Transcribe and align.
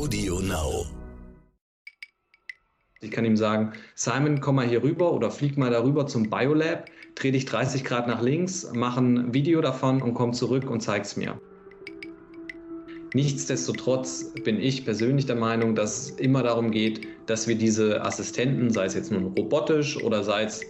Audio 0.00 0.40
Now. 0.40 0.86
Ich 3.02 3.10
kann 3.10 3.26
ihm 3.26 3.36
sagen, 3.36 3.72
Simon, 3.94 4.40
komm 4.40 4.54
mal 4.54 4.66
hier 4.66 4.82
rüber 4.82 5.12
oder 5.12 5.30
flieg 5.30 5.58
mal 5.58 5.70
darüber 5.70 6.06
zum 6.06 6.30
Biolab, 6.30 6.86
dreh 7.16 7.30
dich 7.30 7.44
30 7.44 7.84
Grad 7.84 8.08
nach 8.08 8.22
links, 8.22 8.66
mach 8.72 8.96
ein 8.96 9.34
Video 9.34 9.60
davon 9.60 10.00
und 10.00 10.14
komm 10.14 10.32
zurück 10.32 10.70
und 10.70 10.80
zeig's 10.80 11.18
mir. 11.18 11.38
Nichtsdestotrotz 13.12 14.32
bin 14.42 14.58
ich 14.58 14.86
persönlich 14.86 15.26
der 15.26 15.36
Meinung, 15.36 15.74
dass 15.74 15.98
es 15.98 16.10
immer 16.12 16.42
darum 16.42 16.70
geht, 16.70 17.06
dass 17.26 17.46
wir 17.46 17.56
diese 17.56 18.02
Assistenten, 18.02 18.70
sei 18.70 18.86
es 18.86 18.94
jetzt 18.94 19.12
nun 19.12 19.26
robotisch 19.36 20.02
oder 20.02 20.24
sei 20.24 20.44
es 20.44 20.64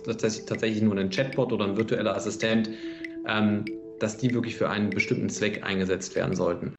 tatsächlich 0.45 0.83
nur 0.83 0.97
ein 0.97 1.11
Chatbot 1.11 1.53
oder 1.53 1.67
ein 1.67 1.77
virtueller 1.77 2.17
Assistent, 2.17 2.71
ähm, 3.29 3.65
dass 4.01 4.17
die 4.17 4.35
wirklich 4.35 4.57
für 4.57 4.69
einen 4.69 4.91
bestimmten 4.91 5.29
Zweck 5.29 5.63
eingesetzt 5.63 6.17
werden 6.17 6.35
sollten. 6.35 6.75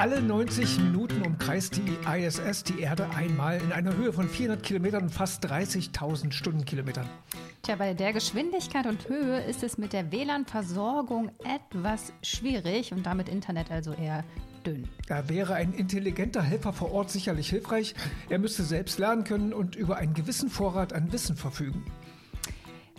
Alle 0.00 0.22
90 0.22 0.78
Minuten 0.78 1.20
umkreist 1.20 1.76
die 1.76 1.98
ISS 2.08 2.64
die 2.64 2.80
Erde 2.80 3.10
einmal 3.10 3.60
in 3.60 3.70
einer 3.70 3.94
Höhe 3.94 4.14
von 4.14 4.30
400 4.30 4.62
Kilometern 4.64 5.02
und 5.02 5.10
fast 5.10 5.44
30.000 5.44 6.32
Stundenkilometern. 6.32 7.06
Tja, 7.60 7.76
bei 7.76 7.92
der 7.92 8.14
Geschwindigkeit 8.14 8.86
und 8.86 9.10
Höhe 9.10 9.44
ist 9.44 9.62
es 9.62 9.76
mit 9.76 9.92
der 9.92 10.10
WLAN-Versorgung 10.10 11.30
etwas 11.44 12.14
schwierig 12.22 12.94
und 12.94 13.04
damit 13.04 13.28
Internet 13.28 13.70
also 13.70 13.92
eher 13.92 14.24
dünn. 14.64 14.88
Da 15.06 15.28
wäre 15.28 15.52
ein 15.52 15.74
intelligenter 15.74 16.40
Helfer 16.40 16.72
vor 16.72 16.92
Ort 16.92 17.10
sicherlich 17.10 17.50
hilfreich. 17.50 17.94
Er 18.30 18.38
müsste 18.38 18.62
selbst 18.62 18.98
lernen 18.98 19.24
können 19.24 19.52
und 19.52 19.76
über 19.76 19.98
einen 19.98 20.14
gewissen 20.14 20.48
Vorrat 20.48 20.94
an 20.94 21.12
Wissen 21.12 21.36
verfügen. 21.36 21.84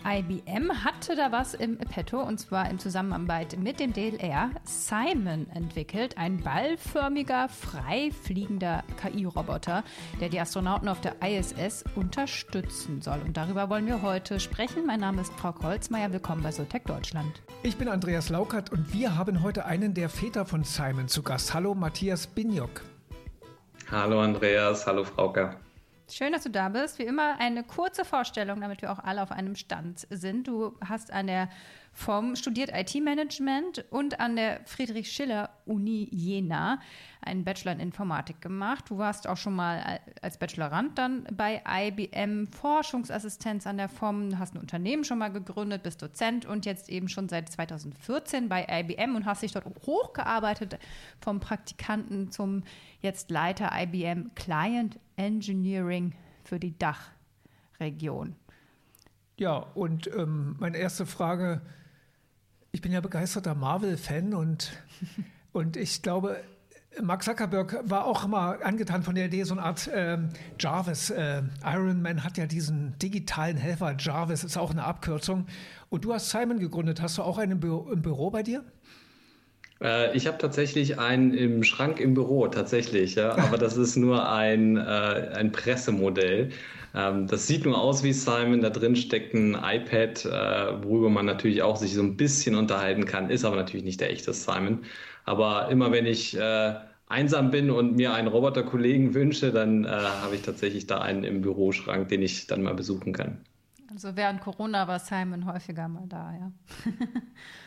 IBM 0.04 0.84
hatte 0.84 1.14
da 1.14 1.30
was 1.30 1.54
im 1.54 1.78
Petto 1.78 2.20
und 2.20 2.38
zwar 2.38 2.68
in 2.68 2.78
Zusammenarbeit 2.78 3.56
mit 3.58 3.78
dem 3.78 3.92
DLR 3.92 4.50
Simon 4.64 5.46
entwickelt, 5.54 6.18
ein 6.18 6.42
ballförmiger, 6.42 7.48
frei 7.48 8.10
fliegender 8.24 8.82
KI-Roboter, 9.00 9.84
der 10.20 10.28
die 10.28 10.40
Astronauten 10.40 10.88
auf 10.88 11.00
der 11.00 11.16
ISS 11.22 11.84
unterstützen 11.94 13.00
soll. 13.00 13.20
Und 13.24 13.36
darüber 13.36 13.70
wollen 13.70 13.86
wir 13.86 14.02
heute 14.02 14.40
sprechen. 14.40 14.86
Mein 14.86 15.00
Name 15.00 15.20
ist 15.20 15.32
Frau 15.34 15.54
Holzmeier. 15.62 16.12
Willkommen 16.12 16.42
bei 16.42 16.50
Soltech 16.50 16.82
Deutschland. 16.84 17.40
Ich 17.62 17.76
bin 17.76 17.88
Andreas 17.88 18.28
Laukert 18.28 18.72
und 18.72 18.92
wir 18.92 19.16
haben 19.16 19.42
heute 19.42 19.66
einen 19.66 19.94
der 19.94 20.08
Väter 20.08 20.44
von 20.44 20.64
Simon 20.64 21.06
zu 21.06 21.22
Gast. 21.22 21.54
Hallo 21.54 21.74
Matthias 21.74 22.26
Binjock. 22.26 22.82
Hallo 23.90 24.20
Andreas, 24.20 24.86
hallo 24.86 25.04
Frauke. 25.04 25.56
Schön, 26.12 26.32
dass 26.32 26.42
du 26.42 26.50
da 26.50 26.68
bist. 26.68 26.98
Wie 26.98 27.04
immer 27.04 27.40
eine 27.40 27.64
kurze 27.64 28.04
Vorstellung, 28.04 28.60
damit 28.60 28.82
wir 28.82 28.92
auch 28.92 28.98
alle 28.98 29.22
auf 29.22 29.32
einem 29.32 29.56
Stand 29.56 30.06
sind. 30.10 30.46
Du 30.46 30.76
hast 30.86 31.10
an 31.10 31.26
der 31.26 31.48
FOM 31.94 32.36
studiert 32.36 32.70
IT-Management 32.72 33.84
und 33.90 34.18
an 34.18 34.34
der 34.34 34.60
Friedrich-Schiller-Uni 34.64 36.08
Jena 36.10 36.80
einen 37.20 37.44
Bachelor 37.44 37.72
in 37.72 37.80
Informatik 37.80 38.40
gemacht. 38.40 38.86
Du 38.88 38.98
warst 38.98 39.28
auch 39.28 39.36
schon 39.36 39.54
mal 39.54 40.00
als 40.22 40.38
Bachelorand 40.38 40.98
dann 40.98 41.24
bei 41.32 41.62
IBM 41.68 42.48
Forschungsassistenz 42.48 43.66
an 43.66 43.76
der 43.76 43.88
FOM, 43.88 44.38
hast 44.38 44.54
ein 44.54 44.58
Unternehmen 44.58 45.04
schon 45.04 45.18
mal 45.18 45.28
gegründet, 45.28 45.82
bist 45.82 46.00
Dozent 46.02 46.46
und 46.46 46.64
jetzt 46.64 46.88
eben 46.88 47.08
schon 47.08 47.28
seit 47.28 47.50
2014 47.50 48.48
bei 48.48 48.66
IBM 48.68 49.14
und 49.14 49.26
hast 49.26 49.42
dich 49.42 49.52
dort 49.52 49.66
hochgearbeitet 49.86 50.78
vom 51.20 51.40
Praktikanten 51.40 52.30
zum 52.30 52.62
jetzt 53.00 53.30
Leiter 53.30 53.70
IBM 53.72 54.34
Client 54.34 54.98
Engineering 55.16 56.14
für 56.42 56.58
die 56.58 56.76
Dachregion. 56.78 58.34
Ja, 59.36 59.56
und 59.56 60.08
ähm, 60.14 60.56
meine 60.58 60.78
erste 60.78 61.06
Frage, 61.06 61.62
ich 62.72 62.80
bin 62.80 62.90
ja 62.90 63.00
begeisterter 63.00 63.54
Marvel-Fan 63.54 64.34
und, 64.34 64.72
und 65.52 65.76
ich 65.76 66.02
glaube, 66.02 66.42
Mark 67.00 67.22
Zuckerberg 67.22 67.80
war 67.84 68.06
auch 68.06 68.26
mal 68.26 68.62
angetan 68.62 69.02
von 69.02 69.14
der 69.14 69.26
Idee, 69.26 69.44
so 69.44 69.54
eine 69.54 69.62
Art 69.62 69.88
ähm, 69.94 70.30
Jarvis. 70.58 71.10
Äh, 71.10 71.42
Iron 71.64 72.02
Man 72.02 72.24
hat 72.24 72.36
ja 72.36 72.46
diesen 72.46 72.98
digitalen 72.98 73.56
Helfer. 73.56 73.94
Jarvis 73.98 74.44
ist 74.44 74.56
auch 74.56 74.70
eine 74.70 74.84
Abkürzung. 74.84 75.46
Und 75.88 76.04
du 76.04 76.12
hast 76.12 76.30
Simon 76.30 76.58
gegründet. 76.58 77.00
Hast 77.00 77.18
du 77.18 77.22
auch 77.22 77.38
einen 77.38 77.52
im 77.52 77.60
Büro, 77.60 77.90
im 77.90 78.02
Büro 78.02 78.30
bei 78.30 78.42
dir? 78.42 78.64
Äh, 79.82 80.14
ich 80.16 80.26
habe 80.26 80.38
tatsächlich 80.38 80.98
einen 80.98 81.32
im 81.32 81.64
Schrank 81.64 81.98
im 81.98 82.14
Büro, 82.14 82.46
tatsächlich, 82.48 83.14
ja. 83.14 83.36
Aber 83.38 83.56
das 83.58 83.76
ist 83.76 83.96
nur 83.96 84.30
ein, 84.30 84.76
äh, 84.76 84.80
ein 84.80 85.50
Pressemodell. 85.50 86.50
Ähm, 86.94 87.26
das 87.26 87.46
sieht 87.46 87.64
nur 87.64 87.80
aus 87.80 88.02
wie 88.02 88.12
Simon. 88.12 88.60
Da 88.60 88.70
drin 88.70 88.96
steckt 88.96 89.34
ein 89.34 89.54
iPad, 89.54 90.24
äh, 90.24 90.84
worüber 90.84 91.10
man 91.10 91.26
natürlich 91.26 91.62
auch 91.62 91.76
sich 91.76 91.94
so 91.94 92.02
ein 92.02 92.16
bisschen 92.16 92.54
unterhalten 92.54 93.04
kann, 93.04 93.30
ist 93.30 93.44
aber 93.44 93.56
natürlich 93.56 93.84
nicht 93.84 94.00
der 94.00 94.10
echte 94.10 94.32
Simon. 94.32 94.84
Aber 95.24 95.68
immer 95.70 95.92
wenn 95.92 96.06
ich 96.06 96.36
äh, 96.36 96.74
einsam 97.06 97.50
bin 97.50 97.70
und 97.70 97.96
mir 97.96 98.14
einen 98.14 98.28
Roboterkollegen 98.28 99.14
wünsche, 99.14 99.52
dann 99.52 99.84
äh, 99.84 99.88
habe 99.88 100.34
ich 100.34 100.42
tatsächlich 100.42 100.86
da 100.86 101.00
einen 101.00 101.24
im 101.24 101.42
Büroschrank, 101.42 102.08
den 102.08 102.22
ich 102.22 102.46
dann 102.46 102.62
mal 102.62 102.74
besuchen 102.74 103.12
kann. 103.12 103.38
Also 103.90 104.16
während 104.16 104.40
Corona 104.40 104.88
war 104.88 104.98
Simon 104.98 105.44
häufiger 105.44 105.86
mal 105.86 106.06
da, 106.08 106.32
ja. 106.32 106.52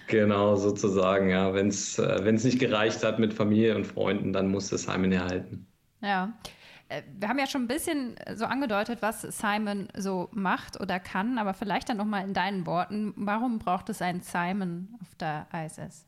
genau, 0.07 0.55
sozusagen, 0.55 1.29
ja. 1.29 1.53
Wenn 1.53 1.67
es 1.67 1.99
äh, 1.99 2.31
nicht 2.31 2.59
gereicht 2.59 3.03
hat 3.03 3.19
mit 3.19 3.33
Familie 3.33 3.75
und 3.75 3.85
Freunden, 3.85 4.33
dann 4.33 4.49
musste 4.49 4.77
Simon 4.77 5.11
erhalten. 5.11 5.67
Ja. 6.01 6.33
Äh, 6.89 7.01
wir 7.19 7.29
haben 7.29 7.39
ja 7.39 7.47
schon 7.47 7.63
ein 7.63 7.67
bisschen 7.67 8.15
so 8.35 8.45
angedeutet, 8.45 9.01
was 9.01 9.21
Simon 9.21 9.87
so 9.95 10.29
macht 10.31 10.79
oder 10.79 10.99
kann, 10.99 11.37
aber 11.37 11.53
vielleicht 11.53 11.89
dann 11.89 11.97
nochmal 11.97 12.23
in 12.23 12.33
deinen 12.33 12.65
Worten, 12.65 13.13
warum 13.15 13.59
braucht 13.59 13.89
es 13.89 14.01
einen 14.01 14.21
Simon 14.21 14.89
auf 15.01 15.15
der 15.15 15.47
ISS? 15.53 16.05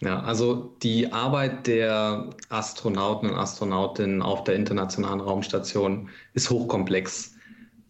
Ja, 0.00 0.20
also 0.20 0.76
die 0.82 1.12
Arbeit 1.12 1.66
der 1.66 2.30
Astronauten 2.50 3.30
und 3.30 3.36
Astronautinnen 3.36 4.22
auf 4.22 4.44
der 4.44 4.54
Internationalen 4.54 5.20
Raumstation 5.20 6.08
ist 6.34 6.50
hochkomplex 6.50 7.34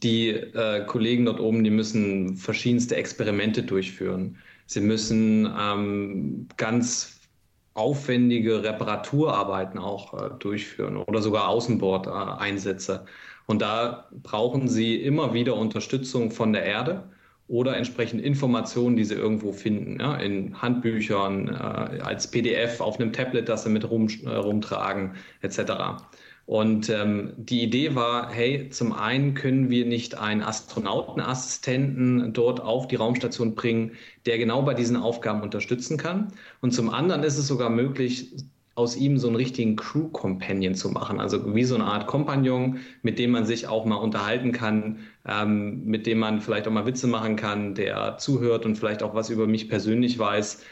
die 0.03 0.29
äh, 0.31 0.85
Kollegen 0.87 1.25
dort 1.25 1.41
oben, 1.41 1.65
die 1.65 1.71
müssen 1.71 2.37
verschiedenste 2.37 2.97
Experimente 2.97 3.63
durchführen. 3.63 4.39
Sie 4.67 4.81
müssen 4.81 5.53
ähm, 5.59 6.47
ganz 6.57 7.18
aufwendige 7.79 8.63
Reparaturarbeiten 8.65 9.79
auch 9.79 10.15
äh, 10.15 10.31
durchführen 10.39 10.97
oder 10.97 11.23
sogar 11.23 11.49
Außenbordeinsätze. 11.49 13.07
Und 13.47 13.63
da 13.63 14.09
brauchen 14.23 14.69
sie 14.69 14.97
immer 14.97 15.33
wieder 15.33 15.55
Unterstützung 15.57 16.31
von 16.31 16.53
der 16.53 16.65
Erde 16.65 17.05
oder 17.49 17.77
entsprechend 17.77 18.21
Informationen, 18.21 18.97
die 18.97 19.05
sie 19.05 19.15
irgendwo 19.15 19.53
finden, 19.53 19.99
ja, 20.01 20.17
in 20.17 20.61
Handbüchern, 20.61 21.49
äh, 21.49 22.01
als 22.03 22.31
PDF 22.31 22.81
auf 22.81 23.01
einem 23.01 23.13
Tablet, 23.13 23.49
das 23.49 23.65
sie 23.65 23.71
mit 23.71 23.89
rum, 23.89 24.09
äh, 24.25 24.29
rumtragen, 24.29 25.15
etc. 25.41 25.59
Und 26.49 26.89
ähm, 26.89 27.35
die 27.37 27.63
Idee 27.63 27.95
war, 27.95 28.31
hey, 28.31 28.71
zum 28.71 28.95
einen 28.95 29.35
können 29.35 29.69
wir 29.69 29.85
nicht 29.85 30.17
einen 30.17 30.41
Astronautenassistenten 30.41 32.33
dort 32.33 32.63
auf 32.63 32.89
die 32.89 32.97
Raumstation 32.97 33.55
bringen, 33.55 33.93
der 34.25 34.39
genau 34.39 34.63
bei 34.63 34.73
diesen 34.73 34.97
Aufgaben 34.97 35.43
unterstützen 35.43 35.99
kann. 35.99 36.33
Und 36.63 36.71
zum 36.73 36.89
anderen 36.89 37.23
ist 37.23 37.37
es 37.37 37.49
sogar 37.49 37.69
möglich, 37.69 38.35
aus 38.77 38.97
ihm 38.97 39.19
so 39.19 39.27
einen 39.27 39.37
richtigen 39.37 39.77
Crew-Companion 39.77 40.75
zu 40.75 40.89
machen. 40.89 41.21
Also 41.21 41.55
wie 41.55 41.65
so 41.65 41.75
eine 41.75 41.85
Art 41.85 42.07
Kompagnon, 42.07 42.79
mit 43.03 43.19
dem 43.19 43.33
man 43.33 43.45
sich 43.45 43.67
auch 43.67 43.85
mal 43.85 43.97
unterhalten 43.97 44.51
kann, 44.51 45.01
ähm, 45.27 45.85
mit 45.85 46.07
dem 46.07 46.19
man 46.19 46.41
vielleicht 46.41 46.67
auch 46.67 46.73
mal 46.73 46.87
Witze 46.87 47.09
machen 47.09 47.37
kann, 47.37 47.75
der 47.75 48.17
zuhört 48.17 48.65
und 48.65 48.77
vielleicht 48.77 49.03
auch 49.03 49.15
was 49.15 49.29
über 49.29 49.47
mich 49.47 49.69
persönlich 49.69 50.19
weiß, 50.19 50.63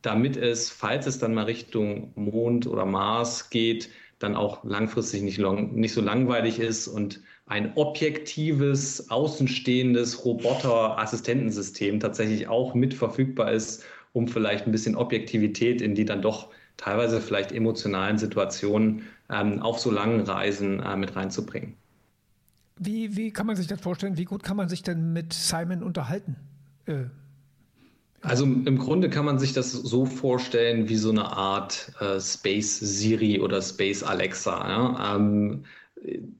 damit 0.00 0.38
es, 0.38 0.70
falls 0.70 1.06
es 1.06 1.18
dann 1.18 1.34
mal 1.34 1.44
Richtung 1.44 2.12
Mond 2.14 2.66
oder 2.66 2.86
Mars 2.86 3.50
geht, 3.50 3.90
dann 4.18 4.34
auch 4.34 4.64
langfristig 4.64 5.22
nicht, 5.22 5.38
long, 5.38 5.74
nicht 5.74 5.92
so 5.92 6.00
langweilig 6.00 6.58
ist 6.58 6.88
und 6.88 7.20
ein 7.46 7.72
objektives, 7.76 9.10
außenstehendes 9.10 10.24
Roboter-Assistentensystem 10.24 12.00
tatsächlich 12.00 12.48
auch 12.48 12.74
mit 12.74 12.94
verfügbar 12.94 13.52
ist, 13.52 13.84
um 14.12 14.26
vielleicht 14.26 14.66
ein 14.66 14.72
bisschen 14.72 14.96
Objektivität 14.96 15.82
in 15.82 15.94
die 15.94 16.04
dann 16.04 16.22
doch 16.22 16.48
teilweise 16.76 17.20
vielleicht 17.20 17.52
emotionalen 17.52 18.18
Situationen 18.18 19.02
ähm, 19.30 19.62
auf 19.62 19.78
so 19.78 19.90
langen 19.90 20.20
Reisen 20.20 20.80
äh, 20.80 20.96
mit 20.96 21.14
reinzubringen. 21.16 21.74
Wie, 22.78 23.16
wie 23.16 23.30
kann 23.30 23.46
man 23.46 23.56
sich 23.56 23.66
das 23.66 23.80
vorstellen? 23.80 24.18
Wie 24.18 24.24
gut 24.24 24.42
kann 24.42 24.56
man 24.56 24.68
sich 24.68 24.82
denn 24.82 25.12
mit 25.12 25.32
Simon 25.32 25.82
unterhalten? 25.82 26.36
Äh, 26.86 27.04
also 28.26 28.44
im 28.44 28.78
Grunde 28.78 29.08
kann 29.08 29.24
man 29.24 29.38
sich 29.38 29.52
das 29.52 29.72
so 29.72 30.04
vorstellen 30.04 30.88
wie 30.88 30.96
so 30.96 31.10
eine 31.10 31.32
Art 31.32 31.92
äh, 32.00 32.20
Space 32.20 32.78
Siri 32.78 33.40
oder 33.40 33.62
Space 33.62 34.02
Alexa. 34.02 34.68
Ja? 34.68 35.16
Ähm, 35.16 35.64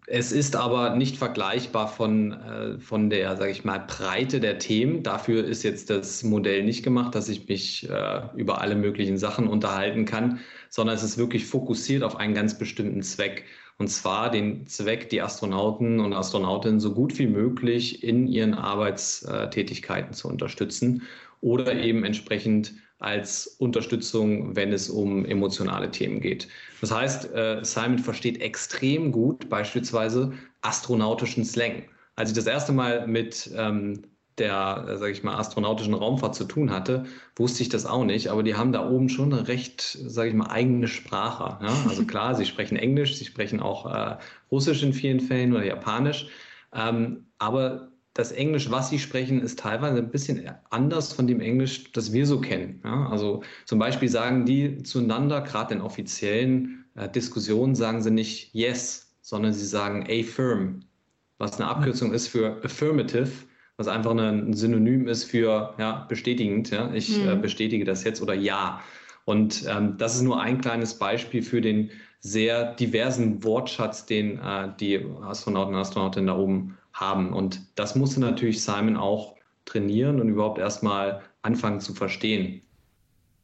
es 0.07 0.33
ist 0.33 0.55
aber 0.55 0.97
nicht 0.97 1.17
vergleichbar 1.17 1.89
von, 1.89 2.33
äh, 2.33 2.79
von 2.79 3.11
der, 3.11 3.37
sage 3.37 3.51
ich 3.51 3.65
mal, 3.65 3.79
Breite 3.79 4.39
der 4.39 4.59
Themen. 4.59 5.03
Dafür 5.03 5.45
ist 5.45 5.63
jetzt 5.63 5.89
das 5.91 6.23
Modell 6.23 6.63
nicht 6.63 6.83
gemacht, 6.83 7.15
dass 7.15 7.29
ich 7.29 7.49
mich 7.49 7.89
äh, 7.89 8.23
über 8.37 8.61
alle 8.61 8.77
möglichen 8.77 9.19
Sachen 9.19 9.49
unterhalten 9.49 10.05
kann, 10.05 10.41
sondern 10.69 10.95
es 10.95 11.03
ist 11.03 11.19
wirklich 11.19 11.47
fokussiert 11.47 12.03
auf 12.03 12.17
einen 12.17 12.35
ganz 12.35 12.59
bestimmten 12.59 13.03
Zweck. 13.03 13.45
Und 13.79 13.89
zwar 13.89 14.31
den 14.31 14.67
Zweck, 14.67 15.11
die 15.11 15.21
Astronauten 15.21 16.01
und 16.01 16.15
Astronautinnen 16.15 16.81
so 16.81 16.95
gut 16.95 17.19
wie 17.19 17.27
möglich 17.27 18.03
in 18.03 18.27
ihren 18.27 18.55
Arbeitstätigkeiten 18.55 20.15
zu 20.15 20.29
unterstützen 20.29 21.03
oder 21.43 21.75
eben 21.75 22.05
entsprechend 22.05 22.73
als 22.99 23.47
Unterstützung, 23.59 24.57
wenn 24.57 24.73
es 24.73 24.89
um 24.89 25.27
emotionale 25.27 25.91
Themen 25.91 26.21
geht. 26.21 26.49
Das 26.81 26.91
heißt, 26.91 27.35
äh, 27.35 27.61
Simon 27.63 27.99
versteht 27.99 28.41
extrem 28.41 29.13
gut 29.13 29.51
beispielsweise 29.51 30.33
astronautischen 30.63 31.45
Slang. 31.45 31.85
Als 32.15 32.31
ich 32.31 32.37
das 32.37 32.47
erste 32.47 32.73
Mal 32.73 33.07
mit 33.07 33.51
ähm, 33.55 34.03
der, 34.39 34.87
äh, 34.89 34.97
sage 34.99 35.13
ich 35.13 35.23
mal, 35.23 35.37
astronautischen 35.37 35.95
Raumfahrt 35.95 36.35
zu 36.35 36.45
tun 36.45 36.71
hatte, 36.71 37.07
wusste 37.37 37.63
ich 37.63 37.69
das 37.69 37.87
auch 37.87 38.05
nicht. 38.05 38.29
Aber 38.29 38.43
die 38.43 38.55
haben 38.55 38.73
da 38.73 38.89
oben 38.89 39.09
schon 39.09 39.33
eine 39.33 39.49
recht, 39.49 39.81
sage 39.81 40.29
ich 40.29 40.35
mal, 40.35 40.51
eigene 40.51 40.89
Sprache. 40.89 41.65
Ja? 41.65 41.75
Also 41.89 42.05
klar, 42.07 42.35
sie 42.35 42.47
sprechen 42.47 42.77
Englisch, 42.77 43.17
sie 43.17 43.25
sprechen 43.25 43.61
auch 43.61 43.87
äh, 43.87 44.17
Russisch 44.51 44.83
in 44.83 44.93
vielen 44.93 45.21
Fällen 45.21 45.53
oder 45.53 45.65
Japanisch. 45.65 46.29
Ähm, 46.73 47.27
aber 47.39 47.93
das 48.17 48.33
Englisch, 48.33 48.71
was 48.71 48.89
sie 48.89 48.99
sprechen, 48.99 49.43
ist 49.43 49.59
teilweise 49.59 49.99
ein 49.99 50.11
bisschen 50.11 50.51
anders 50.71 51.13
von 51.13 51.27
dem 51.27 51.41
Englisch, 51.41 51.93
das 51.93 52.13
wir 52.13 52.27
so 52.27 52.41
kennen. 52.41 52.81
Ja, 52.85 53.09
also 53.11 53.43
zum 53.67 53.79
Beispiel 53.79 54.09
sagen 54.09 54.47
die 54.47 54.83
zueinander, 54.83 55.43
gerade 55.43 55.75
in 55.75 55.83
offiziellen 55.83 56.87
äh, 56.95 57.09
Diskussionen, 57.11 57.75
sagen 57.75 58.03
sie 58.03 58.11
nicht 58.11 58.55
yes, 58.55 59.15
sondern 59.21 59.53
sie 59.53 59.67
sagen 59.67 60.07
affirm, 60.09 60.81
was 61.39 61.61
eine 61.61 61.69
Abkürzung 61.69 62.15
ist 62.15 62.29
für 62.29 62.63
affirmative, 62.65 63.29
was 63.77 63.89
einfach 63.89 64.13
ein 64.13 64.55
Synonym 64.55 65.07
ist 65.09 65.25
für 65.25 65.75
ja, 65.79 66.07
bestätigend. 66.09 66.71
Ja, 66.71 66.93
ich 66.93 67.19
mhm. 67.19 67.29
äh, 67.29 67.37
bestätige 67.37 67.85
das 67.85 68.05
jetzt 68.05 68.23
oder 68.23 68.35
ja. 68.35 68.81
Und 69.25 69.65
ähm, 69.69 69.97
das 69.99 70.15
ist 70.15 70.23
nur 70.23 70.41
ein 70.41 70.61
kleines 70.61 70.99
Beispiel 70.99 71.43
für 71.43 71.61
den 71.61 71.91
sehr 72.21 72.75
diversen 72.75 73.45
Wortschatz, 73.45 74.07
den 74.07 74.39
äh, 74.39 74.71
die 74.81 75.05
Astronauten 75.23 75.75
und 75.75 75.81
Astronautinnen 75.81 76.29
da 76.29 76.37
oben 76.37 76.79
haben. 76.93 77.33
Und 77.33 77.61
das 77.75 77.95
musste 77.95 78.21
natürlich 78.21 78.63
Simon 78.63 78.97
auch 78.97 79.37
trainieren 79.65 80.21
und 80.21 80.29
überhaupt 80.29 80.59
erstmal 80.59 81.23
anfangen 81.43 81.81
zu 81.81 81.93
verstehen. 81.93 82.63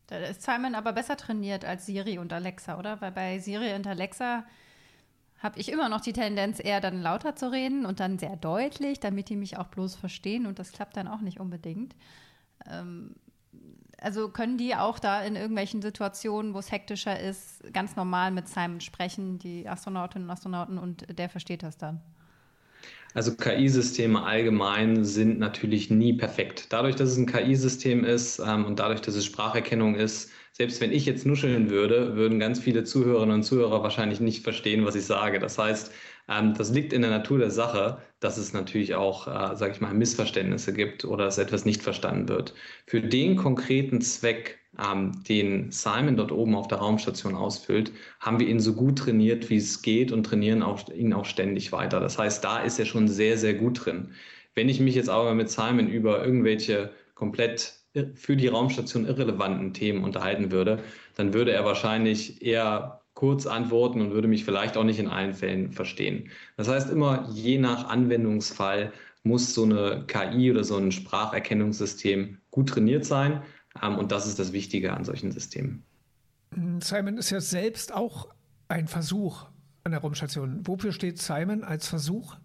Da 0.06 0.18
ist 0.18 0.42
Simon 0.42 0.74
aber 0.74 0.92
besser 0.92 1.16
trainiert 1.16 1.64
als 1.64 1.86
Siri 1.86 2.18
und 2.18 2.32
Alexa, 2.32 2.78
oder? 2.78 3.00
Weil 3.00 3.12
bei 3.12 3.38
Siri 3.38 3.74
und 3.74 3.86
Alexa 3.86 4.44
habe 5.42 5.58
ich 5.58 5.70
immer 5.70 5.88
noch 5.88 6.00
die 6.00 6.12
Tendenz, 6.12 6.60
eher 6.62 6.80
dann 6.80 7.02
lauter 7.02 7.34
zu 7.34 7.50
reden 7.50 7.84
und 7.84 8.00
dann 8.00 8.18
sehr 8.18 8.36
deutlich, 8.36 9.00
damit 9.00 9.28
die 9.28 9.36
mich 9.36 9.58
auch 9.58 9.66
bloß 9.66 9.96
verstehen. 9.96 10.46
Und 10.46 10.58
das 10.58 10.72
klappt 10.72 10.96
dann 10.96 11.08
auch 11.08 11.20
nicht 11.20 11.40
unbedingt. 11.40 11.96
Ähm, 12.70 13.16
also 14.00 14.28
können 14.28 14.56
die 14.56 14.74
auch 14.74 14.98
da 14.98 15.22
in 15.22 15.36
irgendwelchen 15.36 15.82
Situationen, 15.82 16.54
wo 16.54 16.58
es 16.58 16.70
hektischer 16.70 17.18
ist, 17.18 17.62
ganz 17.72 17.96
normal 17.96 18.30
mit 18.30 18.48
Simon 18.48 18.80
sprechen, 18.80 19.38
die 19.38 19.68
Astronautinnen 19.68 20.28
und 20.28 20.32
Astronauten, 20.32 20.78
und 20.78 21.06
der 21.18 21.28
versteht 21.28 21.62
das 21.62 21.76
dann? 21.76 22.00
Also 23.14 23.36
KI-Systeme 23.36 24.22
allgemein 24.22 25.04
sind 25.04 25.38
natürlich 25.38 25.90
nie 25.90 26.14
perfekt. 26.14 26.72
Dadurch, 26.72 26.96
dass 26.96 27.10
es 27.10 27.18
ein 27.18 27.26
KI-System 27.26 28.04
ist 28.04 28.38
ähm, 28.38 28.64
und 28.64 28.78
dadurch, 28.78 29.02
dass 29.02 29.14
es 29.14 29.24
Spracherkennung 29.26 29.94
ist, 29.94 30.30
selbst 30.52 30.80
wenn 30.80 30.92
ich 30.92 31.06
jetzt 31.06 31.26
nuscheln 31.26 31.70
würde, 31.70 32.14
würden 32.16 32.38
ganz 32.38 32.60
viele 32.60 32.84
Zuhörerinnen 32.84 33.36
und 33.36 33.42
Zuhörer 33.42 33.82
wahrscheinlich 33.82 34.20
nicht 34.20 34.44
verstehen, 34.44 34.84
was 34.84 34.94
ich 34.94 35.04
sage. 35.06 35.38
Das 35.38 35.58
heißt, 35.58 35.92
ähm, 36.28 36.54
das 36.54 36.70
liegt 36.70 36.92
in 36.92 37.02
der 37.02 37.10
Natur 37.10 37.38
der 37.38 37.50
Sache, 37.50 37.98
dass 38.20 38.36
es 38.36 38.52
natürlich 38.52 38.94
auch, 38.94 39.26
äh, 39.26 39.56
sage 39.56 39.72
ich 39.72 39.80
mal, 39.80 39.94
Missverständnisse 39.94 40.72
gibt 40.72 41.04
oder 41.04 41.24
dass 41.24 41.38
etwas 41.38 41.64
nicht 41.64 41.82
verstanden 41.82 42.28
wird. 42.28 42.54
Für 42.86 43.00
den 43.00 43.36
konkreten 43.36 44.00
Zweck, 44.00 44.58
ähm, 44.78 45.22
den 45.28 45.70
Simon 45.72 46.16
dort 46.16 46.32
oben 46.32 46.54
auf 46.54 46.68
der 46.68 46.78
Raumstation 46.78 47.34
ausfüllt, 47.34 47.92
haben 48.20 48.38
wir 48.38 48.46
ihn 48.46 48.60
so 48.60 48.74
gut 48.74 48.98
trainiert, 48.98 49.50
wie 49.50 49.56
es 49.56 49.82
geht 49.82 50.12
und 50.12 50.24
trainieren 50.24 50.62
auch, 50.62 50.88
ihn 50.90 51.12
auch 51.12 51.24
ständig 51.24 51.72
weiter. 51.72 51.98
Das 52.00 52.18
heißt, 52.18 52.44
da 52.44 52.58
ist 52.60 52.78
er 52.78 52.86
schon 52.86 53.08
sehr, 53.08 53.38
sehr 53.38 53.54
gut 53.54 53.84
drin. 53.84 54.12
Wenn 54.54 54.68
ich 54.68 54.80
mich 54.80 54.94
jetzt 54.94 55.08
aber 55.08 55.34
mit 55.34 55.50
Simon 55.50 55.88
über 55.88 56.24
irgendwelche 56.24 56.92
komplett 57.14 57.81
für 58.14 58.36
die 58.36 58.48
Raumstation 58.48 59.06
irrelevanten 59.06 59.74
Themen 59.74 60.04
unterhalten 60.04 60.50
würde, 60.50 60.82
dann 61.16 61.34
würde 61.34 61.52
er 61.52 61.64
wahrscheinlich 61.64 62.42
eher 62.42 63.02
kurz 63.14 63.46
antworten 63.46 64.00
und 64.00 64.12
würde 64.12 64.28
mich 64.28 64.44
vielleicht 64.44 64.76
auch 64.76 64.84
nicht 64.84 64.98
in 64.98 65.08
allen 65.08 65.34
Fällen 65.34 65.72
verstehen. 65.72 66.30
Das 66.56 66.68
heißt, 66.68 66.90
immer 66.90 67.28
je 67.32 67.58
nach 67.58 67.88
Anwendungsfall 67.88 68.92
muss 69.22 69.54
so 69.54 69.64
eine 69.64 70.04
KI 70.06 70.50
oder 70.50 70.64
so 70.64 70.76
ein 70.76 70.90
Spracherkennungssystem 70.90 72.38
gut 72.50 72.70
trainiert 72.70 73.04
sein. 73.04 73.42
Ähm, 73.82 73.98
und 73.98 74.12
das 74.12 74.26
ist 74.26 74.38
das 74.38 74.52
Wichtige 74.52 74.94
an 74.94 75.04
solchen 75.04 75.30
Systemen. 75.30 75.84
Simon 76.80 77.18
ist 77.18 77.30
ja 77.30 77.40
selbst 77.40 77.94
auch 77.94 78.28
ein 78.68 78.88
Versuch 78.88 79.46
an 79.84 79.92
der 79.92 80.00
Raumstation. 80.00 80.66
Wofür 80.66 80.92
steht 80.92 81.18
Simon 81.18 81.64
als 81.64 81.88
Versuch? 81.88 82.36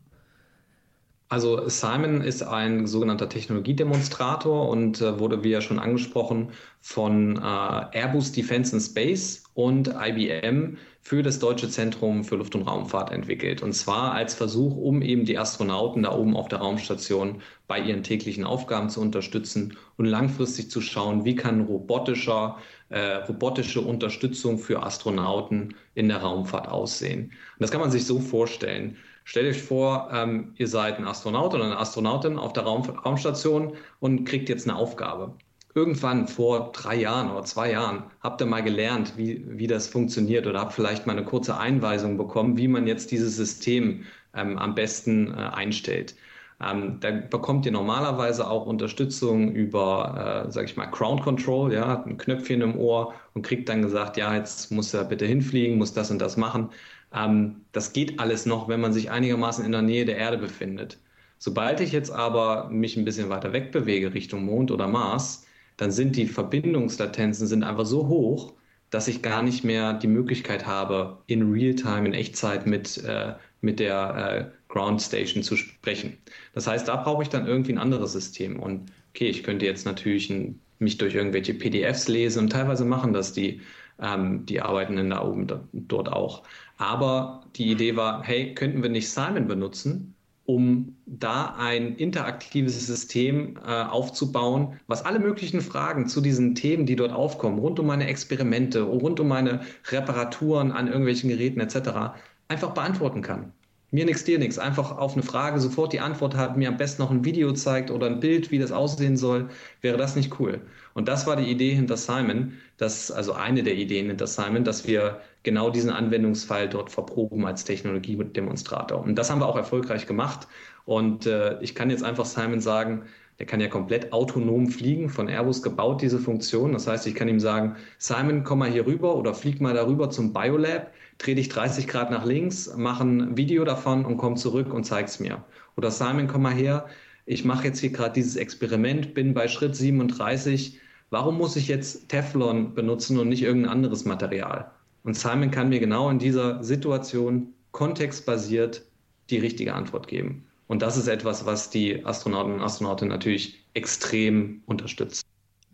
Also 1.30 1.68
Simon 1.68 2.22
ist 2.22 2.42
ein 2.42 2.88
sogenannter 2.88 3.28
Technologiedemonstrator 3.28 4.70
und 4.70 5.02
äh, 5.02 5.20
wurde, 5.20 5.44
wie 5.44 5.50
ja 5.50 5.60
schon 5.60 5.78
angesprochen, 5.78 6.52
von 6.80 7.36
äh, 7.36 7.40
Airbus 7.42 8.32
Defense 8.32 8.74
and 8.74 8.82
Space 8.82 9.44
und 9.54 9.90
IBM 9.90 10.78
für 11.02 11.24
das 11.24 11.40
Deutsche 11.40 11.70
Zentrum 11.70 12.24
für 12.24 12.38
Luft- 12.38 12.56
und 12.56 12.64
Raumfahrt 12.64 13.12
entwickelt. 13.12 13.62
Und 13.62 13.74
zwar 13.74 14.14
als 14.14 14.36
Versuch, 14.36 14.78
um 14.78 15.02
eben 15.02 15.26
die 15.26 15.38
Astronauten 15.38 16.04
da 16.04 16.14
oben 16.14 16.36
auf 16.36 16.48
der 16.48 16.60
Raumstation 16.60 17.42
bei 17.68 17.80
ihren 17.80 18.04
täglichen 18.04 18.46
Aufgaben 18.46 18.90
zu 18.90 19.02
unterstützen 19.02 19.78
und 19.98 20.06
langfristig 20.06 20.72
zu 20.72 20.80
schauen, 20.80 21.26
wie 21.26 21.36
kann 21.36 21.62
robotischer, 21.62 22.58
äh, 22.88 23.16
robotische 23.28 23.82
Unterstützung 23.82 24.60
für 24.60 24.82
Astronauten 24.82 25.76
in 25.94 26.08
der 26.08 26.18
Raumfahrt 26.18 26.70
aussehen. 26.70 27.26
Und 27.26 27.60
das 27.60 27.72
kann 27.72 27.82
man 27.82 27.92
sich 27.92 28.06
so 28.06 28.20
vorstellen. 28.22 28.96
Stellt 29.28 29.54
euch 29.54 29.62
vor, 29.62 30.10
ähm, 30.14 30.54
ihr 30.56 30.70
seid 30.70 31.00
ein 31.00 31.06
Astronaut 31.06 31.54
oder 31.54 31.66
eine 31.66 31.78
Astronautin 31.78 32.40
auf 32.40 32.54
der 32.54 32.64
Raum 32.64 32.84
Raumstation 32.84 33.74
und 34.00 34.24
kriegt 34.24 34.48
jetzt 34.48 34.70
eine 34.70 34.78
Aufgabe. 34.78 35.34
Irgendwann 35.76 36.30
vor 36.30 36.72
drei 36.72 36.96
Jahren 36.96 37.30
oder 37.30 37.44
zwei 37.44 37.74
Jahren 37.74 38.04
habt 38.22 38.40
ihr 38.40 38.46
mal 38.46 38.64
gelernt, 38.64 39.18
wie, 39.18 39.44
wie 39.46 39.68
das 39.68 39.90
funktioniert 39.90 40.48
oder 40.48 40.62
habt 40.62 40.72
vielleicht 40.72 41.08
mal 41.08 41.12
eine 41.12 41.26
kurze 41.26 41.58
Einweisung 41.58 42.16
bekommen, 42.18 42.58
wie 42.58 42.70
man 42.70 42.88
jetzt 42.88 43.12
dieses 43.12 43.36
System 43.36 44.06
ähm, 44.34 44.58
am 44.58 44.76
besten 44.76 45.34
äh, 45.34 45.36
einstellt. 45.36 46.16
Ähm, 46.64 47.02
da 47.02 47.12
bekommt 47.12 47.66
ihr 47.66 47.74
normalerweise 47.74 48.50
auch 48.50 48.66
Unterstützung 48.66 49.52
über, 49.52 50.46
äh, 50.48 50.52
sage 50.54 50.68
ich 50.68 50.78
mal, 50.78 50.86
Ground 50.86 51.22
Control, 51.22 51.74
ja, 51.74 52.02
ein 52.02 52.18
Knöpfchen 52.18 52.62
im 52.62 52.78
Ohr 52.78 53.14
und 53.34 53.42
kriegt 53.42 53.68
dann 53.68 53.82
gesagt, 53.82 54.16
ja, 54.16 54.34
jetzt 54.34 54.72
muss 54.72 54.94
er 54.94 55.04
bitte 55.04 55.26
hinfliegen, 55.26 55.78
muss 55.78 55.94
das 55.94 56.12
und 56.12 56.20
das 56.20 56.38
machen. 56.38 56.70
Ähm, 57.14 57.66
das 57.72 57.94
geht 57.94 58.20
alles 58.20 58.46
noch, 58.46 58.68
wenn 58.68 58.82
man 58.82 58.94
sich 58.94 59.12
einigermaßen 59.12 59.66
in 59.66 59.72
der 59.72 59.82
Nähe 59.82 60.06
der 60.06 60.18
Erde 60.18 60.38
befindet. 60.38 61.00
Sobald 61.40 61.80
ich 61.80 61.92
jetzt 61.92 62.10
aber 62.12 62.70
mich 62.70 62.98
ein 62.98 63.06
bisschen 63.06 63.30
weiter 63.30 63.54
wegbewege 63.54 64.14
Richtung 64.14 64.44
Mond 64.46 64.72
oder 64.72 64.88
Mars, 64.88 65.46
dann 65.78 65.92
sind 65.92 66.16
die 66.16 66.26
Verbindungslatenzen 66.26 67.48
sind 67.48 67.64
einfach 67.64 67.86
so 67.86 68.08
hoch, 68.08 68.54
dass 68.90 69.08
ich 69.08 69.22
gar 69.22 69.44
nicht 69.44 69.64
mehr 69.64 69.94
die 69.94 70.08
Möglichkeit 70.08 70.66
habe, 70.66 71.22
in 71.28 71.52
Realtime, 71.52 72.08
in 72.08 72.14
Echtzeit 72.14 72.66
mit, 72.66 72.98
äh, 73.04 73.36
mit 73.62 73.80
der 73.80 74.52
äh, 74.52 74.74
Ground 74.74 75.02
Station 75.02 75.44
zu 75.44 75.56
sprechen. 75.58 76.18
Das 76.54 76.68
heißt, 76.68 76.88
da 76.88 76.96
brauche 76.96 77.24
ich 77.24 77.30
dann 77.30 77.48
irgendwie 77.48 77.74
ein 77.74 77.78
anderes 77.78 78.14
System. 78.14 78.60
Und 78.60 78.92
okay, 79.10 79.28
ich 79.30 79.44
könnte 79.44 79.66
jetzt 79.66 79.86
natürlich 79.86 80.30
ein, 80.30 80.62
mich 80.80 80.98
durch 80.98 81.16
irgendwelche 81.16 81.54
PDFs 81.54 82.08
lesen 82.08 82.40
und 82.40 82.50
teilweise 82.52 82.86
machen 82.86 83.14
das 83.14 83.34
die, 83.34 83.62
ähm, 84.00 84.46
die 84.46 84.62
Arbeitenden 84.62 85.10
da 85.10 85.24
oben 85.24 85.48
da, 85.48 85.68
dort 85.74 86.12
auch. 86.12 86.44
Aber 86.78 87.44
die 87.56 87.72
Idee 87.72 87.96
war, 87.96 88.24
hey, 88.24 88.54
könnten 88.54 88.84
wir 88.84 88.90
nicht 88.90 89.10
Simon 89.10 89.48
benutzen, 89.48 90.16
um 90.46 90.96
da 91.06 91.56
ein 91.58 91.96
interaktives 91.96 92.88
System 92.88 93.58
äh, 93.58 93.84
aufzubauen, 93.84 94.80
was 94.88 95.04
alle 95.04 95.20
möglichen 95.20 95.60
Fragen 95.62 96.08
zu 96.08 96.22
diesen 96.22 96.56
Themen, 96.56 96.86
die 96.86 96.96
dort 96.96 97.12
aufkommen, 97.12 97.60
rund 97.60 97.80
um 97.80 97.88
meine 97.88 98.08
Experimente, 98.08 98.84
rund 98.84 99.20
um 99.20 99.28
meine 99.28 99.62
Reparaturen 99.90 100.72
an 100.72 100.88
irgendwelchen 100.88 101.30
Geräten 101.30 101.60
etc., 101.60 102.16
einfach 102.48 102.74
beantworten 102.74 103.22
kann. 103.22 103.52
Mir 103.90 104.04
nichts, 104.04 104.26
dir 104.26 104.38
nichts. 104.38 104.60
Einfach 104.60 104.98
auf 104.98 105.14
eine 105.14 105.24
Frage 105.24 105.62
sofort 105.62 105.94
die 105.94 106.02
Antwort 106.02 106.36
hat, 106.36 106.58
mir 106.58 106.68
am 106.68 106.76
besten 106.76 107.02
noch 107.02 107.10
ein 107.10 107.24
Video 107.24 107.54
zeigt 107.54 107.90
oder 107.90 108.08
ein 108.08 108.20
Bild, 108.20 108.52
wie 108.52 108.60
das 108.60 108.74
aussehen 108.74 109.16
soll. 109.16 109.48
Wäre 109.82 109.96
das 109.96 110.18
nicht 110.18 110.40
cool? 110.40 110.60
Und 110.94 111.08
das 111.08 111.26
war 111.26 111.38
die 111.38 111.50
Idee 111.50 111.74
hinter 111.74 111.96
Simon, 111.96 112.54
dass, 112.76 113.12
also 113.12 113.32
eine 113.32 113.64
der 113.64 113.76
Ideen 113.76 114.08
hinter 114.08 114.28
Simon, 114.28 114.66
dass 114.66 114.86
wir 114.86 115.22
genau 115.44 115.70
diesen 115.70 115.90
Anwendungsfall 115.90 116.68
dort 116.68 116.92
verproben 116.92 117.46
als 117.46 117.64
Technologiedemonstrator. 117.64 119.02
Und 119.02 119.16
das 119.16 119.30
haben 119.30 119.40
wir 119.40 119.48
auch 119.48 119.56
erfolgreich 119.56 120.06
gemacht. 120.06 120.50
Und 120.84 121.26
äh, 121.26 121.58
ich 121.62 121.74
kann 121.74 121.90
jetzt 121.90 122.04
einfach 122.04 122.26
Simon 122.26 122.60
sagen, 122.60 123.04
der 123.40 123.46
kann 123.46 123.62
ja 123.62 123.68
komplett 123.68 124.12
autonom 124.12 124.68
fliegen, 124.68 125.10
von 125.10 125.30
Airbus 125.30 125.62
gebaut, 125.62 126.02
diese 126.02 126.20
Funktion. 126.20 126.74
Das 126.74 126.88
heißt, 126.88 127.08
ich 127.08 127.16
kann 127.16 127.28
ihm 127.30 127.40
sagen, 127.40 127.76
Simon, 128.00 128.44
komm 128.44 128.60
mal 128.60 128.70
hier 128.70 128.86
rüber 128.86 129.16
oder 129.16 129.34
flieg 129.34 129.62
mal 129.62 129.76
darüber 129.76 130.10
zum 130.10 130.34
Biolab, 130.34 130.92
dreh 131.18 131.36
dich 131.36 131.50
30 131.50 131.88
Grad 131.88 132.12
nach 132.12 132.26
links, 132.26 132.72
mach 132.76 133.00
ein 133.00 133.38
Video 133.38 133.66
davon 133.66 134.06
und 134.06 134.18
komm 134.18 134.38
zurück 134.38 134.74
und 134.74 134.84
zeig's 134.84 135.20
mir. 135.20 135.44
Oder 135.76 135.92
Simon, 135.92 136.28
komm 136.28 136.44
mal 136.44 136.54
her, 136.54 136.88
ich 137.26 137.44
mache 137.44 137.66
jetzt 137.66 137.80
hier 137.80 137.92
gerade 137.92 138.14
dieses 138.14 138.36
Experiment, 138.36 139.14
bin 139.14 139.34
bei 139.34 139.48
Schritt 139.48 139.76
37. 139.76 140.80
Warum 141.10 141.38
muss 141.38 141.56
ich 141.56 141.68
jetzt 141.68 142.10
Teflon 142.10 142.74
benutzen 142.74 143.20
und 143.20 143.30
nicht 143.30 143.44
irgendein 143.44 143.72
anderes 143.72 144.06
Material? 144.06 144.72
Und 145.04 145.16
Simon 145.16 145.52
kann 145.52 145.70
mir 145.70 145.80
genau 145.80 146.10
in 146.10 146.20
dieser 146.20 146.64
Situation 146.64 147.54
kontextbasiert 147.72 148.84
die 149.30 149.40
richtige 149.40 149.74
Antwort 149.74 150.08
geben. 150.08 150.46
Und 150.68 150.82
das 150.82 150.98
ist 150.98 151.08
etwas, 151.08 151.46
was 151.46 151.70
die 151.70 152.06
Astronauten 152.06 152.54
und 152.54 152.62
Astronautinnen 152.62 153.12
natürlich 153.12 153.66
extrem 153.74 154.62
unterstützt. 154.66 155.26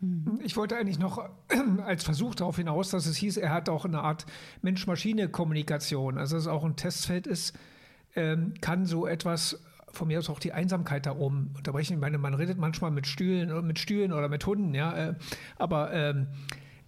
Mhm. 0.03 0.39
Ich 0.43 0.57
wollte 0.57 0.75
eigentlich 0.75 0.99
noch 0.99 1.29
als 1.85 2.03
Versuch 2.03 2.35
darauf 2.35 2.57
hinaus, 2.57 2.89
dass 2.89 3.05
es 3.05 3.15
hieß, 3.17 3.37
er 3.37 3.51
hat 3.51 3.69
auch 3.69 3.85
eine 3.85 4.01
Art 4.01 4.25
Mensch-Maschine-Kommunikation, 4.61 6.17
also 6.17 6.35
dass 6.35 6.43
es 6.43 6.47
auch 6.49 6.65
ein 6.65 6.75
Testfeld 6.75 7.25
ist, 7.25 7.57
ähm, 8.15 8.53
kann 8.59 8.85
so 8.85 9.07
etwas 9.07 9.63
von 9.91 10.07
mir 10.07 10.19
aus 10.19 10.29
auch 10.29 10.39
die 10.39 10.51
Einsamkeit 10.51 11.05
da 11.05 11.15
oben 11.15 11.51
unterbrechen. 11.55 11.93
Ich 11.93 11.99
meine, 11.99 12.17
man 12.17 12.33
redet 12.33 12.57
manchmal 12.57 12.91
mit 12.91 13.07
Stühlen 13.07 13.51
oder 13.51 13.61
mit 13.61 13.79
Stühlen 13.79 14.11
oder 14.11 14.27
mit 14.27 14.45
Hunden, 14.45 14.73
ja, 14.75 14.93
äh, 14.93 15.15
aber 15.57 15.93
ähm, 15.93 16.27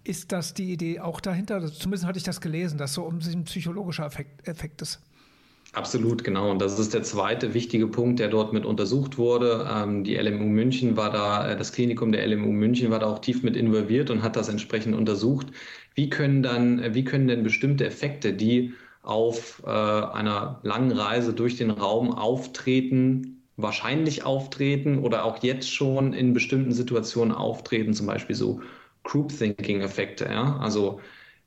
ist 0.04 0.32
das 0.32 0.54
die 0.54 0.72
Idee 0.72 1.00
auch 1.00 1.20
dahinter? 1.20 1.64
Zumindest 1.72 2.04
hatte 2.04 2.18
ich 2.18 2.24
das 2.24 2.40
gelesen, 2.40 2.78
dass 2.78 2.92
so 2.92 3.04
um 3.04 3.18
ein 3.18 3.44
psychologischer 3.44 4.06
Effekt, 4.06 4.46
Effekt 4.46 4.82
ist. 4.82 5.00
Absolut, 5.72 6.24
genau. 6.24 6.50
Und 6.50 6.60
das 6.62 6.78
ist 6.78 6.94
der 6.94 7.02
zweite 7.02 7.52
wichtige 7.52 7.86
Punkt, 7.88 8.18
der 8.18 8.28
dort 8.28 8.52
mit 8.54 8.64
untersucht 8.64 9.18
wurde. 9.18 9.68
Ähm, 9.70 10.04
die 10.04 10.16
LMU 10.16 10.46
München 10.46 10.96
war 10.96 11.10
da, 11.10 11.50
äh, 11.50 11.56
das 11.56 11.72
Klinikum 11.72 12.12
der 12.12 12.22
LMU 12.26 12.50
München 12.52 12.90
war 12.90 12.98
da 12.98 13.06
auch 13.06 13.18
tief 13.18 13.42
mit 13.42 13.56
involviert 13.56 14.08
und 14.10 14.22
hat 14.22 14.36
das 14.36 14.48
entsprechend 14.48 14.94
untersucht. 14.94 15.48
Wie 15.94 16.08
können 16.08 16.42
dann, 16.42 16.78
äh, 16.78 16.94
wie 16.94 17.04
können 17.04 17.28
denn 17.28 17.42
bestimmte 17.42 17.84
Effekte, 17.84 18.32
die 18.32 18.72
auf 19.02 19.62
äh, 19.66 19.68
einer 19.70 20.60
langen 20.62 20.92
Reise 20.92 21.34
durch 21.34 21.56
den 21.56 21.70
Raum 21.70 22.10
auftreten, 22.10 23.42
wahrscheinlich 23.56 24.24
auftreten 24.24 24.98
oder 24.98 25.24
auch 25.24 25.42
jetzt 25.42 25.70
schon 25.70 26.12
in 26.14 26.32
bestimmten 26.32 26.72
Situationen 26.72 27.34
auftreten, 27.34 27.92
zum 27.92 28.06
Beispiel 28.06 28.34
so 28.36 28.60
Group 29.04 29.28
Thinking 29.36 29.82
Effekte. 29.82 30.24
Ja? 30.24 30.56
Also 30.58 31.00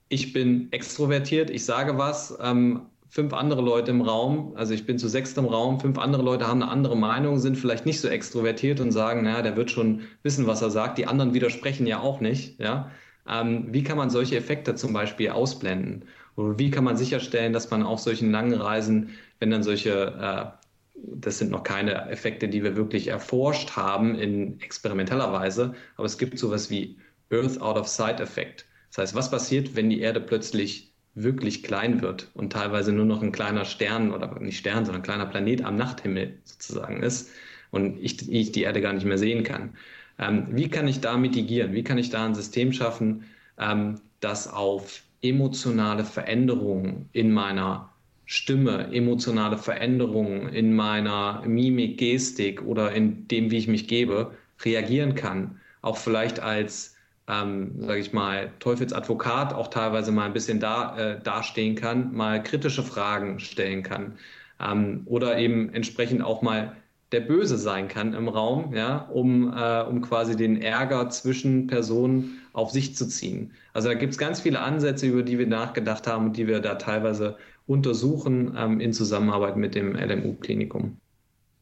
ich 0.09 0.33
bin 0.33 0.71
extrovertiert, 0.71 1.49
ich 1.49 1.65
sage 1.65 1.97
was, 1.97 2.37
ähm, 2.41 2.81
fünf 3.09 3.33
andere 3.33 3.61
Leute 3.61 3.91
im 3.91 4.01
Raum, 4.01 4.53
also 4.55 4.73
ich 4.73 4.85
bin 4.85 4.97
zu 4.99 5.07
sechst 5.07 5.37
im 5.37 5.45
Raum, 5.45 5.79
fünf 5.79 5.97
andere 5.97 6.21
Leute 6.21 6.47
haben 6.47 6.61
eine 6.61 6.71
andere 6.71 6.95
Meinung, 6.95 7.39
sind 7.39 7.57
vielleicht 7.57 7.85
nicht 7.85 7.99
so 7.99 8.07
extrovertiert 8.07 8.79
und 8.79 8.91
sagen, 8.91 9.23
naja, 9.23 9.41
der 9.41 9.57
wird 9.57 9.71
schon 9.71 10.01
wissen, 10.23 10.47
was 10.47 10.61
er 10.61 10.69
sagt. 10.69 10.97
Die 10.97 11.07
anderen 11.07 11.33
widersprechen 11.33 11.87
ja 11.87 11.99
auch 11.99 12.21
nicht. 12.21 12.59
Ja? 12.59 12.91
Ähm, 13.27 13.67
wie 13.71 13.83
kann 13.83 13.97
man 13.97 14.09
solche 14.09 14.37
Effekte 14.37 14.75
zum 14.75 14.93
Beispiel 14.93 15.29
ausblenden? 15.29 16.05
Oder 16.35 16.57
wie 16.59 16.71
kann 16.71 16.83
man 16.83 16.97
sicherstellen, 16.97 17.51
dass 17.51 17.69
man 17.69 17.83
auf 17.83 17.99
solchen 17.99 18.31
langen 18.31 18.53
Reisen, 18.53 19.09
wenn 19.39 19.51
dann 19.51 19.63
solche 19.63 20.53
äh, 20.55 20.59
das 21.03 21.37
sind 21.37 21.51
noch 21.51 21.63
keine 21.63 22.09
Effekte, 22.09 22.47
die 22.47 22.63
wir 22.63 22.75
wirklich 22.75 23.07
erforscht 23.07 23.75
haben 23.75 24.15
in 24.15 24.59
experimenteller 24.61 25.31
Weise, 25.31 25.73
aber 25.95 26.05
es 26.05 26.17
gibt 26.17 26.39
sowas 26.39 26.69
wie 26.69 26.97
Earth 27.31 27.61
Out 27.61 27.77
of 27.77 27.87
Sight 27.87 28.19
Effekt. 28.19 28.65
Das 28.89 28.97
heißt, 28.99 29.15
was 29.15 29.31
passiert, 29.31 29.75
wenn 29.75 29.89
die 29.89 30.01
Erde 30.01 30.19
plötzlich 30.19 30.88
wirklich 31.15 31.63
klein 31.63 32.01
wird 32.01 32.29
und 32.33 32.53
teilweise 32.53 32.93
nur 32.93 33.05
noch 33.05 33.21
ein 33.21 33.31
kleiner 33.31 33.65
Stern 33.65 34.11
oder 34.11 34.39
nicht 34.39 34.57
Stern, 34.57 34.85
sondern 34.85 35.01
ein 35.01 35.05
kleiner 35.05 35.25
Planet 35.25 35.63
am 35.63 35.75
Nachthimmel 35.75 36.37
sozusagen 36.43 37.01
ist 37.01 37.31
und 37.71 37.99
ich, 37.99 38.31
ich 38.31 38.51
die 38.51 38.63
Erde 38.63 38.81
gar 38.81 38.93
nicht 38.93 39.05
mehr 39.05 39.17
sehen 39.17 39.43
kann. 39.43 39.75
Ähm, 40.17 40.47
wie 40.51 40.69
kann 40.69 40.87
ich 40.87 41.01
da 41.01 41.17
mitigieren? 41.17 41.73
Wie 41.73 41.83
kann 41.83 41.97
ich 41.97 42.09
da 42.09 42.25
ein 42.25 42.35
System 42.35 42.73
schaffen, 42.73 43.25
ähm, 43.57 43.99
das 44.19 44.51
auf 44.51 45.03
emotionale 45.21 46.03
Veränderungen 46.03 47.09
in 47.13 47.31
meiner 47.31 47.89
Stimme, 48.25 48.93
emotionale 48.93 49.57
Veränderungen 49.57 50.49
in 50.49 50.75
meiner 50.75 51.41
Mimik, 51.47 51.97
Gestik 51.97 52.61
oder 52.61 52.91
in 52.91 53.27
dem, 53.27 53.49
wie 53.49 53.57
ich 53.57 53.67
mich 53.67 53.87
gebe, 53.87 54.31
reagieren 54.63 55.15
kann? 55.15 55.59
Auch 55.81 55.97
vielleicht 55.97 56.39
als 56.39 56.95
ähm, 57.29 57.75
sage 57.77 57.99
ich 57.99 58.11
mal, 58.11 58.51
Teufelsadvokat 58.59 59.53
auch 59.53 59.67
teilweise 59.67 60.11
mal 60.11 60.25
ein 60.25 60.33
bisschen 60.33 60.59
da, 60.59 60.97
äh, 60.97 61.21
dastehen 61.21 61.75
kann, 61.75 62.13
mal 62.13 62.41
kritische 62.41 62.83
Fragen 62.83 63.39
stellen 63.39 63.83
kann 63.83 64.17
ähm, 64.59 65.03
oder 65.05 65.37
eben 65.37 65.73
entsprechend 65.73 66.23
auch 66.23 66.41
mal 66.41 66.75
der 67.11 67.21
Böse 67.21 67.57
sein 67.57 67.87
kann 67.87 68.13
im 68.13 68.27
Raum, 68.27 68.73
ja, 68.73 68.97
um, 68.97 69.51
äh, 69.53 69.81
um 69.81 70.01
quasi 70.01 70.35
den 70.35 70.61
Ärger 70.61 71.09
zwischen 71.09 71.67
Personen 71.67 72.39
auf 72.53 72.71
sich 72.71 72.95
zu 72.95 73.07
ziehen. 73.07 73.51
Also 73.73 73.89
da 73.89 73.95
gibt 73.95 74.13
es 74.13 74.17
ganz 74.17 74.41
viele 74.41 74.59
Ansätze, 74.59 75.07
über 75.07 75.23
die 75.23 75.39
wir 75.39 75.47
nachgedacht 75.47 76.07
haben 76.07 76.27
und 76.27 76.37
die 76.37 76.47
wir 76.47 76.59
da 76.59 76.75
teilweise 76.75 77.37
untersuchen 77.67 78.55
ähm, 78.57 78.79
in 78.79 78.93
Zusammenarbeit 78.93 79.55
mit 79.55 79.75
dem 79.75 79.95
LMU-Klinikum. 79.95 80.97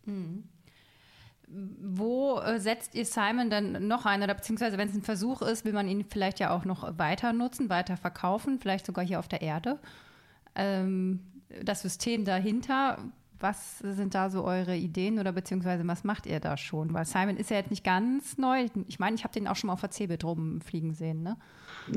Mhm 0.06 0.47
wo 1.48 2.39
äh, 2.39 2.60
setzt 2.60 2.94
ihr 2.94 3.06
Simon 3.06 3.50
dann 3.50 3.88
noch 3.88 4.06
ein? 4.06 4.22
Oder 4.22 4.34
beziehungsweise, 4.34 4.77
wenn 4.77 4.89
es 4.89 4.96
ein 4.96 5.01
Versuch 5.01 5.42
ist, 5.42 5.63
will 5.63 5.74
man 5.74 5.88
ihn 5.88 6.06
vielleicht 6.06 6.39
ja 6.39 6.51
auch 6.51 6.66
noch 6.66 6.98
weiter 6.98 7.32
nutzen, 7.34 7.70
weiter 7.70 7.96
verkaufen, 7.96 8.60
vielleicht 8.60 8.86
sogar 8.86 9.06
hier 9.06 9.20
auf 9.20 9.27
der 9.27 9.42
Erde. 9.42 9.80
Ähm, 10.56 11.22
das 11.63 11.82
System 11.82 12.25
dahinter, 12.25 12.98
was 13.39 13.80
sind 13.80 14.16
da 14.16 14.30
so 14.30 14.44
eure 14.44 14.75
Ideen 14.75 15.20
oder 15.20 15.32
beziehungsweise 15.32 15.88
was 15.88 16.04
macht 16.04 16.25
ihr 16.25 16.39
da 16.39 16.58
schon? 16.58 16.94
Weil 16.94 17.06
Simon 17.06 17.38
ist 17.38 17.50
ja 17.50 17.58
jetzt 17.58 17.70
nicht 17.70 17.84
ganz 17.84 18.38
neu. 18.38 18.68
Ich 18.88 19.00
meine, 19.00 19.16
ich 19.16 19.24
habe 19.24 19.34
den 19.34 19.48
auch 19.48 19.56
schon 19.56 19.68
mal 19.68 19.74
auf 19.74 19.82
der 19.82 19.92
Cebit 19.92 20.24
rumfliegen 20.24 20.94
sehen, 20.94 21.24
ne? 21.24 21.38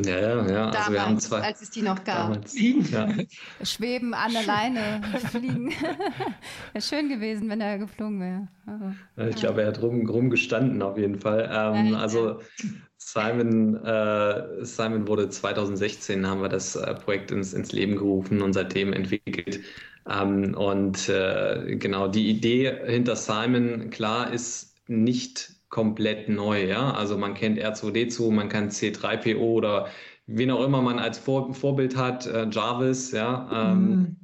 Ja, 0.05 0.21
ja, 0.21 0.47
ja. 0.47 0.71
Damals, 0.71 0.77
also 0.77 0.93
wir 0.93 1.07
haben 1.07 1.19
zwei, 1.19 1.41
als 1.41 1.63
es 1.63 1.71
die 1.71 1.83
noch 1.83 2.05
gab. 2.05 2.33
Damals, 2.33 2.55
ja. 2.59 3.09
Schweben 3.65 4.15
an 4.15 4.33
der 4.33 4.45
Leine, 4.45 5.01
fliegen. 5.31 5.71
wäre 6.73 6.83
schön 6.83 7.09
gewesen, 7.09 7.49
wenn 7.49 7.61
er 7.61 7.79
geflogen 7.79 8.21
wäre. 8.21 8.49
Also, 8.67 9.31
ich 9.31 9.37
glaube, 9.37 9.63
er 9.63 9.69
hat 9.69 9.83
rum, 9.83 10.09
rumgestanden 10.09 10.81
auf 10.83 10.97
jeden 10.97 11.19
Fall. 11.19 11.51
Ähm, 11.53 11.95
also 11.95 12.41
Simon, 12.97 13.77
äh, 13.85 14.65
Simon 14.65 15.09
wurde 15.09 15.29
2016, 15.29 16.27
haben 16.27 16.43
wir 16.43 16.49
das 16.49 16.77
äh, 16.77 16.95
Projekt 16.95 17.31
ins, 17.31 17.53
ins 17.53 17.73
Leben 17.73 17.97
gerufen 17.97 18.43
und 18.43 18.53
seitdem 18.53 18.93
entwickelt. 18.93 19.61
Ähm, 20.09 20.55
und 20.55 21.09
äh, 21.09 21.77
genau, 21.77 22.09
die 22.09 22.29
Idee 22.29 22.73
hinter 22.87 23.17
Simon, 23.17 23.91
klar, 23.91 24.33
ist 24.33 24.77
nicht 24.87 25.60
komplett 25.71 26.29
neu. 26.29 26.67
Ja? 26.67 26.93
Also 26.93 27.17
man 27.17 27.35
kennt 27.35 27.59
R2D2, 27.59 28.31
man 28.31 28.49
kann 28.49 28.69
C3PO 28.69 29.39
oder 29.39 29.89
wen 30.27 30.51
auch 30.51 30.65
immer 30.65 30.83
man 30.83 30.99
als 30.99 31.19
Vor 31.19 31.55
Vorbild 31.55 31.97
hat, 31.97 32.27
äh, 32.27 32.49
Jarvis. 32.51 33.13
Ja? 33.13 33.49
Ähm, 33.53 33.89
mhm. 33.89 34.17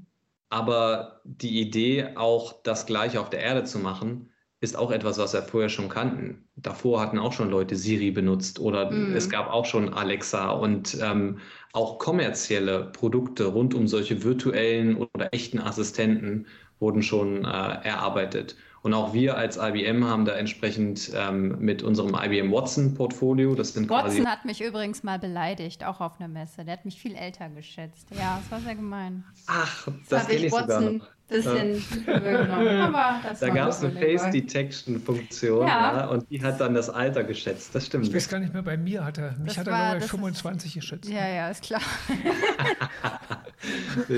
Aber 0.51 1.21
die 1.25 1.61
Idee, 1.61 2.17
auch 2.17 2.63
das 2.63 2.87
gleiche 2.87 3.21
auf 3.21 3.31
der 3.31 3.41
Erde 3.41 3.65
zu 3.65 3.79
machen, 3.79 4.31
ist 4.61 4.77
auch 4.77 4.91
etwas, 4.91 5.19
was 5.19 5.35
wir 5.35 5.43
vorher 5.43 5.69
schon 5.69 5.89
kannten. 5.89 6.49
Davor 6.57 7.01
hatten 7.01 7.19
auch 7.19 7.33
schon 7.33 7.51
Leute 7.51 7.77
Siri 7.77 8.11
benutzt 8.11 8.59
oder 8.59 8.91
mhm. 8.91 9.15
es 9.15 9.29
gab 9.29 9.51
auch 9.51 9.67
schon 9.67 9.93
Alexa 9.93 10.51
und 10.51 10.97
ähm, 11.03 11.39
auch 11.73 11.99
kommerzielle 11.99 12.85
Produkte 12.93 13.45
rund 13.45 13.75
um 13.75 13.87
solche 13.87 14.25
virtuellen 14.25 14.97
oder 14.97 15.29
echten 15.33 15.59
Assistenten 15.59 16.47
wurden 16.79 17.03
schon 17.03 17.45
äh, 17.45 17.49
erarbeitet. 17.49 18.57
Und 18.83 18.95
auch 18.95 19.13
wir 19.13 19.37
als 19.37 19.57
IBM 19.57 20.05
haben 20.05 20.25
da 20.25 20.33
entsprechend 20.33 21.11
ähm, 21.15 21.57
mit 21.59 21.83
unserem 21.83 22.15
IBM 22.15 22.53
Watson-Portfolio, 22.53 23.55
das 23.55 23.73
sind 23.73 23.89
Watson 23.89 24.11
quasi 24.11 24.25
hat 24.25 24.45
mich 24.45 24.61
übrigens 24.61 25.03
mal 25.03 25.19
beleidigt, 25.19 25.85
auch 25.85 26.01
auf 26.01 26.21
einer 26.21 26.29
Messe. 26.29 26.65
Der 26.65 26.75
hat 26.75 26.85
mich 26.85 27.01
viel 27.01 27.15
älter 27.15 27.49
geschätzt. 27.49 28.09
Ja, 28.17 28.39
das 28.41 28.51
war 28.51 28.61
sehr 28.61 28.75
gemein. 28.75 29.25
Ach, 29.47 29.87
das, 29.87 29.95
das 30.09 30.27
kenne 30.29 30.47
ich 30.47 30.53
sogar 30.53 30.81
noch 30.81 31.16
bisschen 31.29 31.83
ja. 32.07 33.21
Da 33.41 33.49
gab 33.49 33.71
es 33.71 33.83
eine 33.83 33.93
Face 33.93 34.31
Detection 34.31 35.01
Funktion 35.01 35.67
ja. 35.67 35.99
ja. 35.99 36.07
und 36.07 36.31
die 36.31 36.43
hat 36.43 36.61
dann 36.61 36.75
das 36.75 36.89
Alter 36.89 37.25
geschätzt. 37.25 37.75
Das 37.75 37.87
stimmt. 37.87 38.07
Ich 38.07 38.15
weiß 38.15 38.29
gar 38.29 38.39
nicht 38.39 38.53
mehr, 38.53 38.63
bei 38.63 38.77
mir 38.77 39.05
hat 39.05 39.19
er, 39.19 39.33
mich 39.39 39.55
das 39.55 39.59
hat 39.59 39.67
er 39.67 39.93
nur 39.93 40.01
bei 40.01 40.07
25 40.07 40.69
ist, 40.69 40.81
geschätzt. 40.81 41.11
Ja, 41.11 41.29
ja, 41.29 41.51
ist 41.51 41.63
klar. 41.63 41.81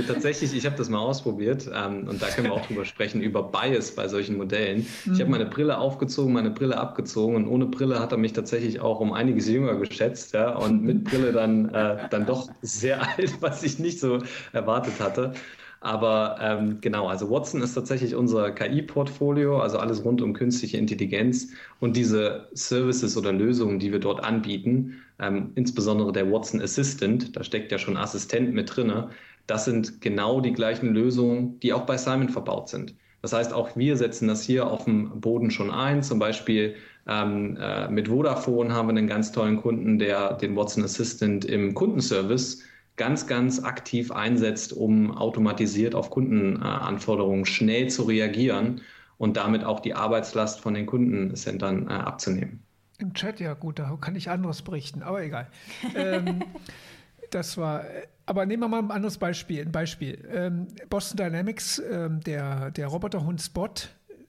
Tatsächlich, 0.07 0.55
ich 0.55 0.67
habe 0.67 0.77
das 0.77 0.89
mal 0.89 0.99
ausprobiert 0.99 1.71
ähm, 1.73 2.09
und 2.09 2.21
da 2.21 2.27
können 2.29 2.49
wir 2.49 2.53
auch 2.53 2.67
drüber 2.67 2.85
sprechen, 2.85 3.23
über 3.23 3.43
Bias 3.43 3.93
bei 3.93 4.09
solchen 4.09 4.37
Modellen. 4.37 4.87
Mhm. 5.05 5.15
Ich 5.15 5.21
habe 5.21 5.31
meine 5.31 5.47
Brille 5.47 5.79
aufgezogen, 5.79 6.33
meine 6.33 6.51
Brille 6.51 6.77
abgezogen 6.77 7.37
und 7.37 7.49
ohne 7.49 7.67
Brille 7.67 8.01
hat 8.01 8.13
er 8.13 8.19
mich 8.19 8.33
tatsächlich 8.33 8.81
auch 8.81 9.01
um 9.01 9.13
einiges 9.13 9.49
jünger 9.49 9.77
geschätzt 9.77 10.35
ja, 10.35 10.57
und 10.57 10.83
mit 10.83 11.05
Brille 11.05 11.33
dann, 11.33 11.69
äh, 11.71 12.09
dann 12.11 12.27
doch 12.27 12.49
sehr 12.63 13.01
alt, 13.17 13.41
was 13.41 13.63
ich 13.63 13.79
nicht 13.79 14.01
so 14.01 14.19
erwartet 14.53 15.01
hatte. 15.01 15.33
Aber 15.81 16.39
ähm, 16.41 16.79
genau, 16.81 17.07
also 17.09 17.31
Watson 17.31 17.63
ist 17.63 17.75
tatsächlich 17.75 18.15
unser 18.15 18.51
KI-Portfolio, 18.51 19.61
also 19.61 19.79
alles 19.79 20.05
rund 20.05 20.21
um 20.23 20.33
künstliche 20.33 20.77
Intelligenz 20.77 21.53
und 21.79 21.97
diese 21.97 22.49
Services 22.53 23.17
oder 23.17 23.33
Lösungen, 23.33 23.79
die 23.79 23.93
wir 23.93 24.01
dort 24.01 24.25
anbieten, 24.25 24.97
ähm, 25.21 25.53
insbesondere 25.55 26.13
der 26.13 26.31
Watson 26.31 26.61
Assistant, 26.61 27.37
da 27.37 27.45
steckt 27.45 27.71
ja 27.71 27.79
schon 27.79 27.97
Assistent 27.97 28.53
mit 28.55 28.75
drinne, 28.75 29.11
das 29.47 29.65
sind 29.65 30.01
genau 30.01 30.41
die 30.41 30.53
gleichen 30.53 30.93
Lösungen, 30.93 31.59
die 31.61 31.73
auch 31.73 31.87
bei 31.87 31.97
Simon 31.97 32.29
verbaut 32.29 32.69
sind. 32.69 32.95
Das 33.23 33.33
heißt, 33.33 33.53
auch 33.53 33.77
wir 33.77 33.97
setzen 33.97 34.29
das 34.29 34.43
hier 34.43 34.67
auf 34.69 34.85
dem 34.85 35.21
Boden 35.21 35.51
schon 35.51 35.71
ein. 35.71 36.03
Zum 36.03 36.19
Beispiel 36.19 36.77
ähm, 37.09 37.57
äh, 37.61 37.89
mit 37.89 38.09
Vodafone 38.09 38.73
haben 38.73 38.89
wir 38.89 38.97
einen 38.97 39.09
ganz 39.09 39.33
tollen 39.33 39.61
Kunden, 39.61 39.99
der 39.99 40.35
den 40.35 40.55
Watson 40.55 40.85
Assistant 40.85 41.45
im 41.45 41.75
Kundenservice 41.75 42.63
ganz, 42.99 43.27
ganz 43.27 43.63
aktiv 43.63 44.13
einsetzt, 44.13 44.73
um 44.73 45.17
automatisiert 45.17 45.95
auf 45.95 46.11
Kundenanforderungen 46.11 47.47
schnell 47.47 47.89
zu 47.89 48.03
reagieren 48.03 48.83
und 49.17 49.37
damit 49.37 49.65
auch 49.65 49.81
die 49.81 49.95
Arbeitslast 49.95 50.61
von 50.61 50.75
den 50.75 50.87
Kundencentern 50.87 51.89
äh, 51.89 51.93
abzunehmen. 51.93 52.63
Im 52.99 53.15
Chat, 53.15 53.41
ja 53.41 53.55
gut, 53.55 53.79
da 53.79 53.97
kann 54.01 54.17
ich 54.17 54.29
anderes 54.29 54.63
berichten, 54.63 55.03
aber 55.03 55.23
egal. 55.23 55.49
ähm, 55.95 56.43
das 57.31 57.57
war, 57.57 57.85
aber 58.27 58.45
nehmen 58.45 58.63
wir 58.63 58.69
mal 58.69 58.81
ein 58.81 58.91
anderes 58.91 59.19
Beispiel. 59.19 59.63
Ein 59.63 59.73
Beispiel. 59.73 60.29
Ähm, 60.33 60.67
Boston 60.91 61.17
Dynamics, 61.17 61.81
ähm, 61.91 62.21
der, 62.21 62.71
der 62.73 62.89
Roboterhund 62.89 63.41
Spot, 63.41 63.71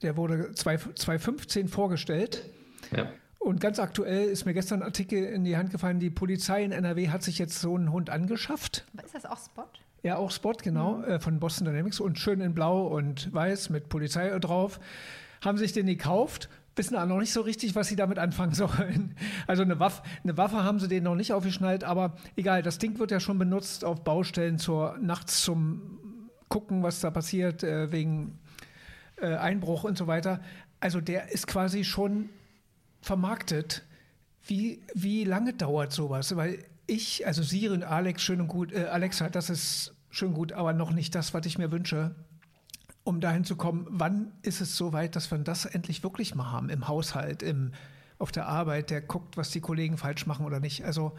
der 0.02 0.16
wurde 0.16 0.52
2015 0.52 1.68
vorgestellt. 1.68 2.44
Ja. 2.96 3.10
Und 3.40 3.58
ganz 3.58 3.78
aktuell 3.78 4.28
ist 4.28 4.44
mir 4.44 4.52
gestern 4.52 4.80
ein 4.80 4.86
Artikel 4.86 5.24
in 5.24 5.44
die 5.44 5.56
Hand 5.56 5.70
gefallen, 5.70 5.98
die 5.98 6.10
Polizei 6.10 6.62
in 6.62 6.72
NRW 6.72 7.08
hat 7.08 7.22
sich 7.22 7.38
jetzt 7.38 7.58
so 7.58 7.74
einen 7.74 7.90
Hund 7.90 8.10
angeschafft. 8.10 8.84
Ist 9.02 9.14
das 9.14 9.24
auch 9.24 9.38
Spot? 9.38 9.64
Ja, 10.02 10.16
auch 10.16 10.30
Spot, 10.30 10.52
genau, 10.52 10.98
mhm. 10.98 11.04
äh, 11.04 11.20
von 11.20 11.40
Boston 11.40 11.64
Dynamics 11.64 12.00
und 12.00 12.18
schön 12.18 12.42
in 12.42 12.54
blau 12.54 12.86
und 12.86 13.32
weiß 13.32 13.70
mit 13.70 13.88
Polizei 13.88 14.28
drauf. 14.38 14.78
Haben 15.42 15.56
sich 15.56 15.72
den 15.72 15.86
gekauft, 15.86 16.50
wissen 16.76 16.96
aber 16.96 17.06
noch 17.06 17.18
nicht 17.18 17.32
so 17.32 17.40
richtig, 17.40 17.74
was 17.74 17.88
sie 17.88 17.96
damit 17.96 18.18
anfangen 18.18 18.52
sollen. 18.54 19.16
Also 19.46 19.62
eine 19.62 19.80
Waffe, 19.80 20.02
eine 20.22 20.36
Waffe 20.36 20.62
haben 20.62 20.78
sie 20.78 20.88
denen 20.88 21.04
noch 21.04 21.14
nicht 21.14 21.32
aufgeschnallt, 21.32 21.82
aber 21.82 22.16
egal, 22.36 22.60
das 22.62 22.76
Ding 22.76 22.98
wird 22.98 23.10
ja 23.10 23.20
schon 23.20 23.38
benutzt 23.38 23.86
auf 23.86 24.04
Baustellen 24.04 24.58
zur 24.58 24.98
nachts 25.00 25.42
zum 25.42 25.98
gucken, 26.50 26.82
was 26.82 27.00
da 27.00 27.10
passiert, 27.10 27.62
äh, 27.62 27.90
wegen 27.90 28.38
äh, 29.16 29.34
Einbruch 29.34 29.84
und 29.84 29.96
so 29.96 30.06
weiter. 30.06 30.40
Also 30.78 31.00
der 31.00 31.32
ist 31.32 31.46
quasi 31.46 31.84
schon 31.84 32.28
vermarktet. 33.00 33.82
Wie, 34.46 34.82
wie 34.94 35.24
lange 35.24 35.52
dauert 35.52 35.92
sowas? 35.92 36.34
Weil 36.36 36.64
ich, 36.86 37.26
also 37.26 37.42
Siri 37.42 37.74
und 37.74 37.84
Alex, 37.84 38.22
schön 38.22 38.40
und 38.40 38.48
gut, 38.48 38.72
äh, 38.72 38.86
Alexa, 38.86 39.28
das 39.28 39.50
ist 39.50 39.94
schön 40.10 40.34
gut, 40.34 40.52
aber 40.52 40.72
noch 40.72 40.90
nicht 40.90 41.14
das, 41.14 41.32
was 41.34 41.46
ich 41.46 41.56
mir 41.56 41.70
wünsche, 41.70 42.14
um 43.04 43.20
dahin 43.20 43.44
zu 43.44 43.56
kommen. 43.56 43.86
Wann 43.88 44.32
ist 44.42 44.60
es 44.60 44.76
so 44.76 44.92
weit, 44.92 45.16
dass 45.16 45.30
wir 45.30 45.38
das 45.38 45.64
endlich 45.66 46.02
wirklich 46.02 46.34
mal 46.34 46.50
haben 46.50 46.68
im 46.68 46.88
Haushalt, 46.88 47.42
im, 47.42 47.72
auf 48.18 48.32
der 48.32 48.46
Arbeit, 48.46 48.90
der 48.90 49.00
guckt, 49.00 49.36
was 49.36 49.50
die 49.50 49.60
Kollegen 49.60 49.96
falsch 49.96 50.26
machen 50.26 50.44
oder 50.44 50.60
nicht? 50.60 50.84
Also, 50.84 51.12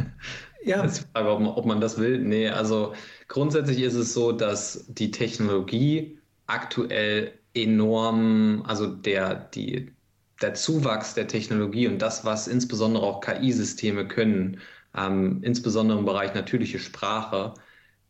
ja. 0.64 0.82
Das 0.82 0.92
ist 0.92 1.04
die 1.04 1.12
Frage, 1.12 1.30
ob 1.30 1.40
man, 1.40 1.52
ob 1.52 1.66
man 1.66 1.80
das 1.80 1.98
will. 1.98 2.18
Nee, 2.18 2.48
also 2.48 2.94
grundsätzlich 3.28 3.80
ist 3.80 3.94
es 3.94 4.14
so, 4.14 4.32
dass 4.32 4.86
die 4.88 5.10
Technologie 5.10 6.18
aktuell 6.46 7.32
enorm, 7.54 8.64
also 8.66 8.86
der, 8.86 9.34
die, 9.34 9.92
der 10.42 10.54
Zuwachs 10.54 11.14
der 11.14 11.28
Technologie 11.28 11.88
und 11.88 12.00
das, 12.00 12.24
was 12.24 12.48
insbesondere 12.48 13.04
auch 13.04 13.20
KI-Systeme 13.20 14.06
können, 14.06 14.60
ähm, 14.96 15.40
insbesondere 15.42 15.98
im 15.98 16.04
Bereich 16.04 16.34
natürliche 16.34 16.78
Sprache, 16.78 17.54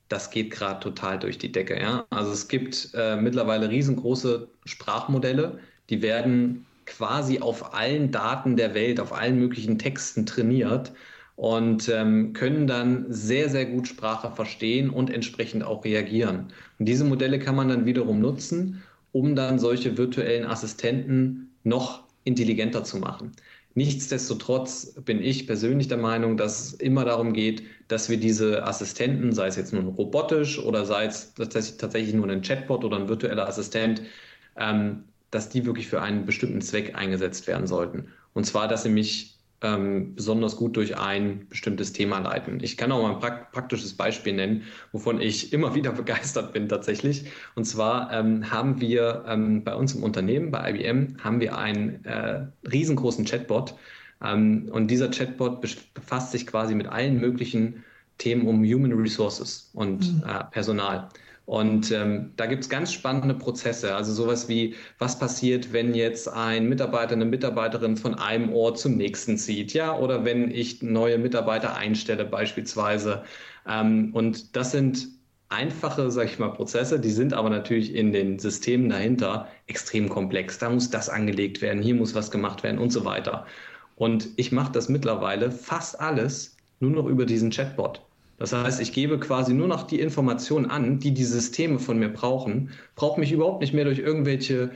das 0.08 0.30
geht 0.30 0.50
gerade 0.50 0.80
total 0.80 1.18
durch 1.18 1.38
die 1.38 1.52
Decke. 1.52 1.80
Ja? 1.80 2.06
Also 2.10 2.32
es 2.32 2.48
gibt 2.48 2.90
äh, 2.94 3.16
mittlerweile 3.16 3.70
riesengroße 3.70 4.48
Sprachmodelle, 4.64 5.58
die 5.90 6.02
werden 6.02 6.66
quasi 6.86 7.40
auf 7.40 7.74
allen 7.74 8.10
Daten 8.10 8.56
der 8.56 8.74
Welt, 8.74 9.00
auf 9.00 9.12
allen 9.12 9.38
möglichen 9.38 9.78
Texten 9.78 10.26
trainiert 10.26 10.92
und 11.36 11.88
ähm, 11.88 12.32
können 12.34 12.66
dann 12.66 13.06
sehr, 13.08 13.48
sehr 13.48 13.66
gut 13.66 13.88
Sprache 13.88 14.30
verstehen 14.30 14.90
und 14.90 15.10
entsprechend 15.10 15.64
auch 15.64 15.84
reagieren. 15.84 16.52
Und 16.78 16.86
diese 16.86 17.04
Modelle 17.04 17.38
kann 17.38 17.56
man 17.56 17.68
dann 17.68 17.86
wiederum 17.86 18.20
nutzen, 18.20 18.82
um 19.12 19.34
dann 19.36 19.58
solche 19.58 19.96
virtuellen 19.96 20.46
Assistenten 20.46 21.54
noch 21.64 22.01
intelligenter 22.24 22.84
zu 22.84 22.98
machen. 22.98 23.32
Nichtsdestotrotz 23.74 24.94
bin 25.04 25.22
ich 25.22 25.46
persönlich 25.46 25.88
der 25.88 25.96
Meinung, 25.96 26.36
dass 26.36 26.60
es 26.60 26.72
immer 26.74 27.04
darum 27.06 27.32
geht, 27.32 27.62
dass 27.88 28.10
wir 28.10 28.18
diese 28.18 28.64
Assistenten, 28.64 29.32
sei 29.32 29.46
es 29.46 29.56
jetzt 29.56 29.72
nun 29.72 29.88
robotisch 29.88 30.58
oder 30.58 30.84
sei 30.84 31.06
es 31.06 31.32
tatsächlich 31.34 32.12
nur 32.14 32.28
ein 32.28 32.42
Chatbot 32.42 32.84
oder 32.84 32.98
ein 32.98 33.08
virtueller 33.08 33.48
Assistent, 33.48 34.02
ähm, 34.56 35.04
dass 35.30 35.48
die 35.48 35.64
wirklich 35.64 35.88
für 35.88 36.02
einen 36.02 36.26
bestimmten 36.26 36.60
Zweck 36.60 36.94
eingesetzt 36.94 37.46
werden 37.46 37.66
sollten. 37.66 38.08
Und 38.34 38.44
zwar, 38.44 38.68
dass 38.68 38.82
sie 38.82 38.90
mich 38.90 39.31
ähm, 39.62 40.14
besonders 40.14 40.56
gut 40.56 40.76
durch 40.76 40.98
ein 40.98 41.46
bestimmtes 41.48 41.92
Thema 41.92 42.18
leiten. 42.18 42.58
Ich 42.62 42.76
kann 42.76 42.90
auch 42.92 43.02
mal 43.02 43.14
ein 43.14 43.20
prak 43.20 43.52
praktisches 43.52 43.96
Beispiel 43.96 44.32
nennen, 44.32 44.62
wovon 44.92 45.20
ich 45.20 45.52
immer 45.52 45.74
wieder 45.76 45.92
begeistert 45.92 46.52
bin 46.52 46.68
tatsächlich. 46.68 47.26
Und 47.54 47.64
zwar 47.64 48.12
ähm, 48.12 48.50
haben 48.50 48.80
wir 48.80 49.24
ähm, 49.26 49.64
bei 49.64 49.74
uns 49.74 49.94
im 49.94 50.02
Unternehmen, 50.02 50.50
bei 50.50 50.70
IBM, 50.70 51.16
haben 51.22 51.40
wir 51.40 51.56
einen 51.56 52.04
äh, 52.04 52.46
riesengroßen 52.70 53.24
Chatbot. 53.24 53.74
Ähm, 54.22 54.68
und 54.72 54.88
dieser 54.88 55.10
Chatbot 55.10 55.60
befasst 55.94 56.32
sich 56.32 56.46
quasi 56.46 56.74
mit 56.74 56.88
allen 56.88 57.20
möglichen 57.20 57.84
Themen 58.18 58.46
um 58.46 58.64
Human 58.64 58.92
Resources 58.92 59.70
und 59.72 60.12
mhm. 60.12 60.22
äh, 60.28 60.44
Personal. 60.50 61.08
Und 61.44 61.90
ähm, 61.90 62.32
da 62.36 62.46
gibt 62.46 62.62
es 62.62 62.70
ganz 62.70 62.92
spannende 62.92 63.34
Prozesse, 63.34 63.94
also 63.94 64.12
sowas 64.12 64.48
wie, 64.48 64.76
was 64.98 65.18
passiert, 65.18 65.72
wenn 65.72 65.92
jetzt 65.94 66.28
ein 66.28 66.68
Mitarbeiter, 66.68 67.12
eine 67.12 67.24
Mitarbeiterin 67.24 67.96
von 67.96 68.14
einem 68.14 68.52
Ort 68.52 68.78
zum 68.78 68.96
nächsten 68.96 69.36
zieht, 69.36 69.72
ja, 69.72 69.96
oder 69.96 70.24
wenn 70.24 70.50
ich 70.50 70.82
neue 70.82 71.18
Mitarbeiter 71.18 71.76
einstelle 71.76 72.24
beispielsweise. 72.24 73.24
Ähm, 73.66 74.10
und 74.14 74.56
das 74.56 74.70
sind 74.70 75.08
einfache, 75.48 76.10
sag 76.10 76.26
ich 76.26 76.38
mal, 76.38 76.48
Prozesse, 76.48 76.98
die 77.00 77.10
sind 77.10 77.34
aber 77.34 77.50
natürlich 77.50 77.94
in 77.94 78.12
den 78.12 78.38
Systemen 78.38 78.88
dahinter 78.88 79.48
extrem 79.66 80.08
komplex. 80.08 80.58
Da 80.58 80.70
muss 80.70 80.90
das 80.90 81.08
angelegt 81.08 81.60
werden, 81.60 81.82
hier 81.82 81.94
muss 81.94 82.14
was 82.14 82.30
gemacht 82.30 82.62
werden 82.62 82.78
und 82.78 82.90
so 82.90 83.04
weiter. 83.04 83.46
Und 83.96 84.28
ich 84.36 84.52
mache 84.52 84.72
das 84.72 84.88
mittlerweile 84.88 85.50
fast 85.50 86.00
alles 86.00 86.56
nur 86.80 86.92
noch 86.92 87.06
über 87.06 87.26
diesen 87.26 87.50
Chatbot. 87.50 88.00
Das 88.42 88.52
heißt, 88.52 88.80
ich 88.80 88.92
gebe 88.92 89.20
quasi 89.20 89.54
nur 89.54 89.68
noch 89.68 89.84
die 89.84 90.00
Informationen 90.00 90.66
an, 90.66 90.98
die 90.98 91.14
die 91.14 91.22
Systeme 91.22 91.78
von 91.78 92.00
mir 92.00 92.08
brauchen, 92.08 92.70
brauche 92.96 93.20
mich 93.20 93.30
überhaupt 93.30 93.60
nicht 93.60 93.72
mehr 93.72 93.84
durch 93.84 94.00
irgendwelche 94.00 94.72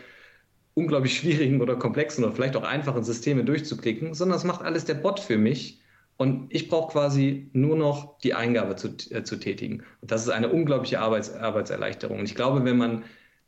unglaublich 0.75 1.15
schwierigen 1.19 1.61
oder 1.61 1.75
komplexen 1.75 2.23
oder 2.23 2.33
vielleicht 2.33 2.55
auch 2.55 2.63
einfachen 2.63 3.03
Systeme 3.03 3.45
durchzuklicken, 3.45 4.15
sondern 4.15 4.37
das 4.37 4.45
macht 4.45 4.63
alles 4.63 4.85
der 4.85 4.95
Bot 4.95 5.19
für 5.19 5.37
mich. 5.37 5.81
Und 6.17 6.47
ich 6.55 6.69
brauche 6.69 6.93
quasi 6.93 7.51
nur 7.55 7.77
noch 7.77 8.19
die 8.19 8.35
Eingabe 8.35 8.77
zu, 8.77 8.91
äh, 9.11 9.25
zu 9.25 9.35
tätigen. 9.35 9.83
Und 10.01 10.13
das 10.13 10.23
ist 10.23 10.31
eine 10.31 10.49
unglaubliche 10.49 11.01
Arbeits, 11.01 11.35
Arbeitserleichterung. 11.35 12.21
Und 12.21 12.27
ich 12.27 12.37
glaube, 12.37 12.65
wenn 12.65 12.77
man 12.77 13.03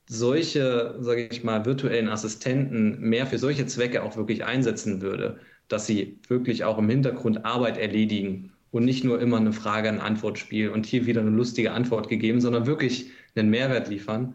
solche, 0.08 0.96
sage 0.98 1.28
ich 1.30 1.44
mal, 1.44 1.64
virtuellen 1.64 2.08
Assistenten 2.08 2.98
mehr 2.98 3.28
für 3.28 3.38
solche 3.38 3.66
Zwecke 3.66 4.02
auch 4.02 4.16
wirklich 4.16 4.44
einsetzen 4.44 5.00
würde, 5.00 5.38
dass 5.68 5.86
sie 5.86 6.18
wirklich 6.26 6.64
auch 6.64 6.78
im 6.78 6.88
Hintergrund 6.88 7.44
Arbeit 7.44 7.78
erledigen 7.78 8.52
und 8.70 8.84
nicht 8.84 9.04
nur 9.04 9.20
immer 9.20 9.38
eine 9.38 9.52
Frage, 9.52 9.88
ein 9.88 10.00
Antwortspiel 10.00 10.68
und 10.68 10.86
hier 10.86 11.06
wieder 11.06 11.20
eine 11.20 11.30
lustige 11.30 11.72
Antwort 11.72 12.08
gegeben, 12.08 12.40
sondern 12.40 12.66
wirklich 12.66 13.10
einen 13.34 13.50
Mehrwert 13.50 13.88
liefern. 13.88 14.34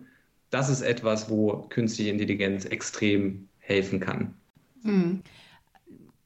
Das 0.49 0.69
ist 0.69 0.81
etwas, 0.81 1.29
wo 1.29 1.67
künstliche 1.69 2.11
Intelligenz 2.11 2.65
extrem 2.65 3.47
helfen 3.59 3.99
kann. 3.99 4.33
Hm. 4.83 5.21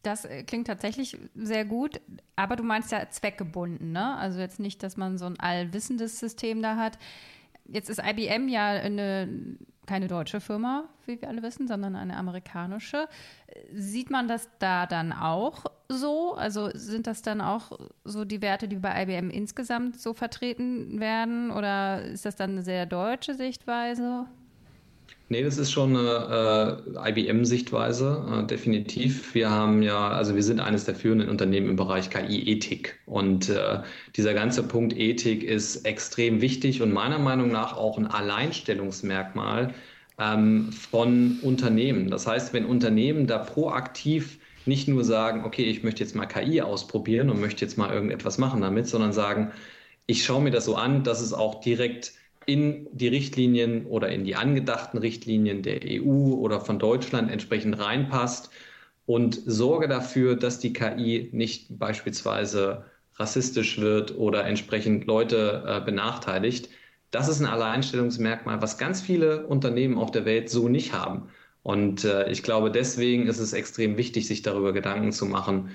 Das 0.04 0.26
äh, 0.26 0.44
klingt 0.44 0.68
tatsächlich 0.68 1.18
sehr 1.36 1.66
gut, 1.66 2.00
aber 2.36 2.56
du 2.56 2.64
meinst 2.64 2.92
ja 2.92 3.10
zweckgebunden, 3.10 3.92
ne? 3.92 4.16
Also 4.16 4.40
jetzt 4.40 4.60
nicht, 4.60 4.84
dass 4.84 4.96
man 4.96 5.18
so 5.18 5.26
ein 5.26 5.40
allwissendes 5.40 6.20
System 6.20 6.62
da 6.62 6.78
hat. 6.78 6.98
Jetzt 7.66 7.90
ist 7.90 8.00
IBM 8.00 8.48
ja 8.48 8.68
eine 8.68 9.28
keine 9.88 10.08
deutsche 10.08 10.40
Firma, 10.40 10.84
wie 11.06 11.20
wir 11.20 11.30
alle 11.30 11.42
wissen, 11.42 11.68
sondern 11.68 11.96
eine 11.96 12.16
amerikanische. 12.18 13.08
Sieht 13.74 14.12
man 14.12 14.28
das 14.28 14.50
da 14.60 14.86
dann 14.86 15.12
auch 15.14 15.66
so? 15.90 16.36
Also 16.36 16.70
sind 16.74 17.08
das 17.08 17.22
dann 17.24 17.42
auch 17.42 17.72
so 18.04 18.26
die 18.26 18.42
Werte, 18.42 18.68
die 18.68 18.76
bei 18.76 19.04
IBM 19.04 19.30
insgesamt 19.30 20.00
so 20.00 20.14
vertreten 20.14 21.00
werden? 21.00 21.50
Oder 21.50 22.04
ist 22.04 22.26
das 22.26 22.36
dann 22.36 22.52
eine 22.52 22.62
sehr 22.62 22.86
deutsche 22.86 23.34
Sichtweise? 23.34 24.28
Nee, 25.30 25.44
das 25.44 25.58
ist 25.58 25.72
schon 25.74 25.96
eine 25.98 26.82
äh, 26.96 27.10
IBM-Sichtweise, 27.10 28.44
äh, 28.44 28.48
definitiv. 28.48 29.34
Wir 29.34 29.50
haben 29.50 29.82
ja, 29.84 30.08
also 30.10 30.36
wir 30.36 30.44
sind 30.44 30.62
eines 30.62 30.86
der 30.86 30.96
führenden 30.96 31.28
Unternehmen 31.28 31.70
im 31.70 31.76
Bereich 31.76 32.10
KI-Ethik. 32.10 32.98
Und 33.06 33.50
äh, 33.50 33.82
dieser 34.16 34.34
ganze 34.34 34.64
Punkt 34.64 34.96
Ethik 34.98 35.44
ist 35.44 35.86
extrem 35.86 36.40
wichtig 36.40 36.82
und 36.82 36.94
meiner 36.94 37.20
Meinung 37.20 37.50
nach 37.52 37.76
auch 37.76 37.98
ein 37.98 38.08
Alleinstellungsmerkmal 38.08 39.74
ähm, 40.18 40.72
von 40.72 41.40
Unternehmen. 41.42 42.10
Das 42.10 42.26
heißt, 42.26 42.54
wenn 42.54 42.66
Unternehmen 42.66 43.28
da 43.28 43.38
proaktiv 43.40 44.40
nicht 44.66 44.88
nur 44.88 45.04
sagen, 45.04 45.44
okay, 45.44 45.64
ich 45.66 45.84
möchte 45.84 46.04
jetzt 46.04 46.16
mal 46.16 46.26
KI 46.26 46.62
ausprobieren 46.62 47.30
und 47.30 47.42
möchte 47.42 47.66
jetzt 47.66 47.78
mal 47.78 47.94
irgendetwas 47.94 48.38
machen 48.38 48.62
damit, 48.62 48.88
sondern 48.88 49.12
sagen, 49.12 49.52
ich 50.06 50.24
schaue 50.24 50.42
mir 50.42 50.52
das 50.52 50.66
so 50.66 50.76
an, 50.76 51.04
dass 51.04 51.20
es 51.22 51.34
auch 51.34 51.60
direkt 51.62 52.14
in 52.48 52.88
die 52.94 53.10
Richtlinien 53.10 53.86
oder 53.86 54.10
in 54.10 54.24
die 54.24 54.36
angedachten 54.36 54.98
Richtlinien 54.98 55.62
der 55.62 55.82
EU 55.84 56.34
oder 56.34 56.62
von 56.62 56.80
Deutschland 56.80 57.30
entsprechend 57.30 57.78
reinpasst 57.78 58.50
und 59.06 59.42
sorge 59.46 59.90
dafür, 59.90 60.38
dass 60.38 60.58
die 60.58 60.72
KI 60.72 61.30
nicht 61.34 61.78
beispielsweise 61.78 62.86
rassistisch 63.16 63.80
wird 63.80 64.18
oder 64.18 64.46
entsprechend 64.46 65.06
Leute 65.06 65.64
äh, 65.68 65.82
benachteiligt. 65.82 66.70
Das 67.12 67.28
ist 67.28 67.42
ein 67.42 67.48
Alleinstellungsmerkmal, 67.48 68.62
was 68.62 68.78
ganz 68.78 69.02
viele 69.02 69.46
Unternehmen 69.48 69.98
auf 69.98 70.12
der 70.12 70.24
Welt 70.24 70.50
so 70.50 70.70
nicht 70.70 70.94
haben. 70.94 71.30
Und 71.64 72.06
äh, 72.06 72.32
ich 72.32 72.44
glaube, 72.44 72.72
deswegen 72.72 73.28
ist 73.28 73.40
es 73.40 73.52
extrem 73.52 73.98
wichtig, 73.98 74.26
sich 74.26 74.42
darüber 74.42 74.72
Gedanken 74.72 75.12
zu 75.12 75.26
machen, 75.26 75.72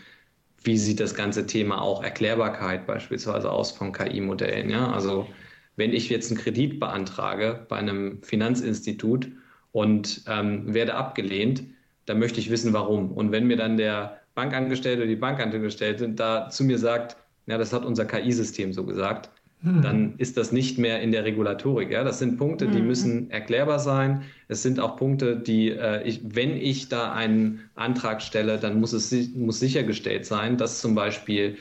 wie 0.64 0.78
sieht 0.78 1.00
das 1.00 1.14
ganze 1.14 1.46
Thema 1.46 1.82
auch 1.82 2.02
Erklärbarkeit 2.02 2.86
beispielsweise 2.86 3.50
aus 3.50 3.72
von 3.72 3.92
KI-Modellen. 3.92 4.70
Ja? 4.70 4.90
Also 4.90 5.28
wenn 5.76 5.92
ich 5.92 6.08
jetzt 6.08 6.30
einen 6.30 6.40
Kredit 6.40 6.80
beantrage 6.80 7.66
bei 7.68 7.76
einem 7.76 8.22
Finanzinstitut 8.22 9.28
und 9.72 10.22
ähm, 10.28 10.72
werde 10.74 10.94
abgelehnt, 10.94 11.64
dann 12.06 12.18
möchte 12.18 12.40
ich 12.40 12.50
wissen, 12.50 12.72
warum. 12.72 13.12
Und 13.12 13.32
wenn 13.32 13.46
mir 13.46 13.56
dann 13.56 13.76
der 13.76 14.20
Bankangestellte 14.34 15.02
oder 15.02 15.08
die 15.08 15.16
Bankangestellte 15.16 16.08
da 16.10 16.48
zu 16.48 16.64
mir 16.64 16.78
sagt, 16.78 17.16
ja, 17.46 17.58
das 17.58 17.72
hat 17.72 17.84
unser 17.84 18.04
KI-System 18.04 18.72
so 18.72 18.84
gesagt, 18.84 19.30
hm. 19.62 19.82
dann 19.82 20.14
ist 20.18 20.36
das 20.36 20.52
nicht 20.52 20.78
mehr 20.78 21.00
in 21.00 21.12
der 21.12 21.24
Regulatorik. 21.24 21.90
Ja? 21.90 22.04
Das 22.04 22.18
sind 22.18 22.36
Punkte, 22.36 22.68
die 22.68 22.78
hm. 22.78 22.86
müssen 22.86 23.30
erklärbar 23.30 23.78
sein. 23.78 24.22
Es 24.48 24.62
sind 24.62 24.80
auch 24.80 24.96
Punkte, 24.96 25.36
die, 25.36 25.70
äh, 25.70 26.02
ich, 26.02 26.20
wenn 26.24 26.56
ich 26.56 26.88
da 26.88 27.12
einen 27.12 27.60
Antrag 27.74 28.22
stelle, 28.22 28.58
dann 28.58 28.80
muss 28.80 28.92
es 28.92 29.12
muss 29.34 29.60
sichergestellt 29.60 30.26
sein, 30.26 30.56
dass 30.56 30.80
zum 30.80 30.94
Beispiel 30.94 31.56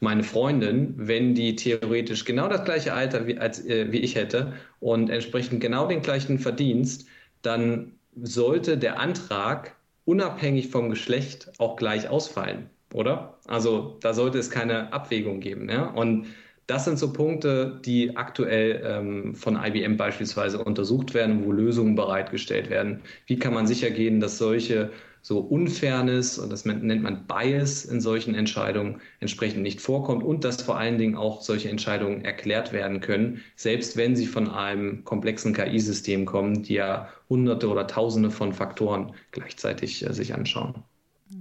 meine 0.00 0.22
Freundin, 0.22 0.94
wenn 0.96 1.34
die 1.34 1.56
theoretisch 1.56 2.24
genau 2.24 2.48
das 2.48 2.64
gleiche 2.64 2.92
Alter 2.92 3.26
wie, 3.26 3.38
als, 3.38 3.64
äh, 3.64 3.90
wie 3.92 3.98
ich 3.98 4.14
hätte 4.14 4.52
und 4.80 5.10
entsprechend 5.10 5.60
genau 5.60 5.86
den 5.86 6.02
gleichen 6.02 6.38
Verdienst, 6.38 7.06
dann 7.42 7.92
sollte 8.22 8.78
der 8.78 8.98
Antrag 9.00 9.74
unabhängig 10.04 10.68
vom 10.68 10.90
Geschlecht 10.90 11.52
auch 11.58 11.76
gleich 11.76 12.08
ausfallen, 12.08 12.70
oder? 12.92 13.38
Also 13.46 13.98
da 14.00 14.14
sollte 14.14 14.38
es 14.38 14.50
keine 14.50 14.92
Abwägung 14.92 15.40
geben. 15.40 15.68
Ja? 15.68 15.86
Und 15.90 16.26
das 16.66 16.84
sind 16.84 16.98
so 16.98 17.12
Punkte, 17.12 17.80
die 17.84 18.16
aktuell 18.16 18.82
ähm, 18.84 19.34
von 19.34 19.56
IBM 19.56 19.96
beispielsweise 19.96 20.62
untersucht 20.62 21.14
werden, 21.14 21.44
wo 21.44 21.52
Lösungen 21.52 21.94
bereitgestellt 21.94 22.70
werden. 22.70 23.02
Wie 23.26 23.38
kann 23.38 23.54
man 23.54 23.66
sicher 23.66 23.90
gehen, 23.90 24.20
dass 24.20 24.38
solche 24.38 24.90
so 25.26 25.40
Unfairness 25.40 26.38
und 26.38 26.52
das 26.52 26.64
nennt 26.64 27.02
man 27.02 27.26
Bias 27.26 27.84
in 27.84 28.00
solchen 28.00 28.36
Entscheidungen 28.36 29.00
entsprechend 29.18 29.60
nicht 29.60 29.80
vorkommt 29.80 30.22
und 30.22 30.44
dass 30.44 30.62
vor 30.62 30.78
allen 30.78 30.98
Dingen 30.98 31.16
auch 31.16 31.42
solche 31.42 31.68
Entscheidungen 31.68 32.24
erklärt 32.24 32.72
werden 32.72 33.00
können, 33.00 33.42
selbst 33.56 33.96
wenn 33.96 34.14
sie 34.14 34.26
von 34.26 34.48
einem 34.48 35.02
komplexen 35.02 35.52
KI-System 35.52 36.26
kommen, 36.26 36.62
die 36.62 36.74
ja 36.74 37.08
hunderte 37.28 37.68
oder 37.68 37.88
tausende 37.88 38.30
von 38.30 38.52
Faktoren 38.52 39.14
gleichzeitig 39.32 40.06
äh, 40.06 40.12
sich 40.12 40.32
anschauen. 40.32 40.84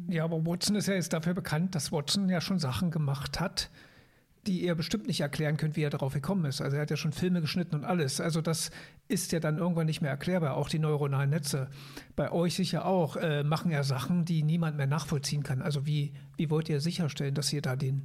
Ja, 0.09 0.23
aber 0.23 0.43
Watson 0.47 0.75
ist 0.75 0.87
ja 0.87 0.95
jetzt 0.95 1.13
dafür 1.13 1.35
bekannt, 1.35 1.75
dass 1.75 1.91
Watson 1.91 2.27
ja 2.27 2.41
schon 2.41 2.57
Sachen 2.57 2.89
gemacht 2.89 3.39
hat, 3.39 3.69
die 4.47 4.63
ihr 4.63 4.75
bestimmt 4.75 5.07
nicht 5.07 5.21
erklären 5.21 5.57
könnt, 5.57 5.75
wie 5.75 5.81
er 5.81 5.89
darauf 5.89 6.13
gekommen 6.13 6.45
ist. 6.45 6.61
Also 6.61 6.75
er 6.75 6.83
hat 6.83 6.91
ja 6.91 6.97
schon 6.97 7.13
Filme 7.13 7.41
geschnitten 7.41 7.75
und 7.75 7.83
alles. 7.83 8.21
Also 8.21 8.41
das 8.41 8.69
ist 9.07 9.31
ja 9.31 9.39
dann 9.39 9.57
irgendwann 9.57 9.87
nicht 9.87 10.01
mehr 10.01 10.11
erklärbar. 10.11 10.55
Auch 10.55 10.69
die 10.69 10.79
neuronalen 10.79 11.31
Netze. 11.31 11.69
Bei 12.15 12.31
euch 12.31 12.55
sicher 12.55 12.85
auch 12.85 13.15
äh, 13.15 13.43
machen 13.43 13.71
ja 13.71 13.83
Sachen, 13.83 14.23
die 14.23 14.43
niemand 14.43 14.77
mehr 14.77 14.87
nachvollziehen 14.87 15.43
kann. 15.43 15.61
Also 15.61 15.85
wie, 15.85 16.13
wie 16.37 16.49
wollt 16.49 16.69
ihr 16.69 16.79
sicherstellen, 16.79 17.33
dass 17.33 17.51
ihr 17.53 17.61
da 17.61 17.75
den, 17.75 18.03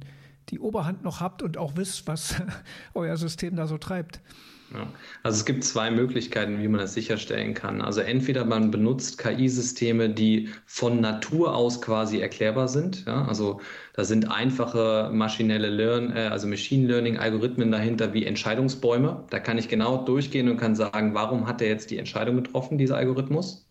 die 0.49 0.59
Oberhand 0.59 1.03
noch 1.03 1.19
habt 1.19 1.43
und 1.43 1.57
auch 1.57 1.75
wisst, 1.75 2.07
was 2.07 2.41
euer 2.93 3.17
System 3.17 3.55
da 3.55 3.67
so 3.67 3.77
treibt? 3.77 4.19
Ja. 4.73 4.87
Also 5.23 5.37
es 5.39 5.45
gibt 5.45 5.63
zwei 5.63 5.91
Möglichkeiten, 5.91 6.61
wie 6.61 6.67
man 6.67 6.79
das 6.79 6.93
sicherstellen 6.93 7.53
kann. 7.53 7.81
Also 7.81 8.01
entweder 8.01 8.45
man 8.45 8.71
benutzt 8.71 9.17
KI-Systeme, 9.17 10.09
die 10.09 10.49
von 10.65 11.01
Natur 11.01 11.55
aus 11.55 11.81
quasi 11.81 12.19
erklärbar 12.19 12.67
sind. 12.67 13.05
Ja? 13.05 13.25
Also 13.25 13.59
da 13.93 14.05
sind 14.05 14.31
einfache 14.31 15.09
maschinelle 15.11 15.69
Learn, 15.69 16.15
äh, 16.15 16.27
also 16.31 16.47
Machine 16.47 16.87
Learning-Algorithmen 16.87 17.71
dahinter 17.71 18.13
wie 18.13 18.25
Entscheidungsbäume. 18.25 19.25
Da 19.29 19.39
kann 19.39 19.57
ich 19.57 19.67
genau 19.67 20.05
durchgehen 20.05 20.49
und 20.49 20.57
kann 20.57 20.75
sagen, 20.75 21.13
warum 21.13 21.47
hat 21.47 21.61
er 21.61 21.67
jetzt 21.67 21.91
die 21.91 21.97
Entscheidung 21.97 22.37
getroffen, 22.37 22.77
dieser 22.77 22.97
Algorithmus? 22.97 23.67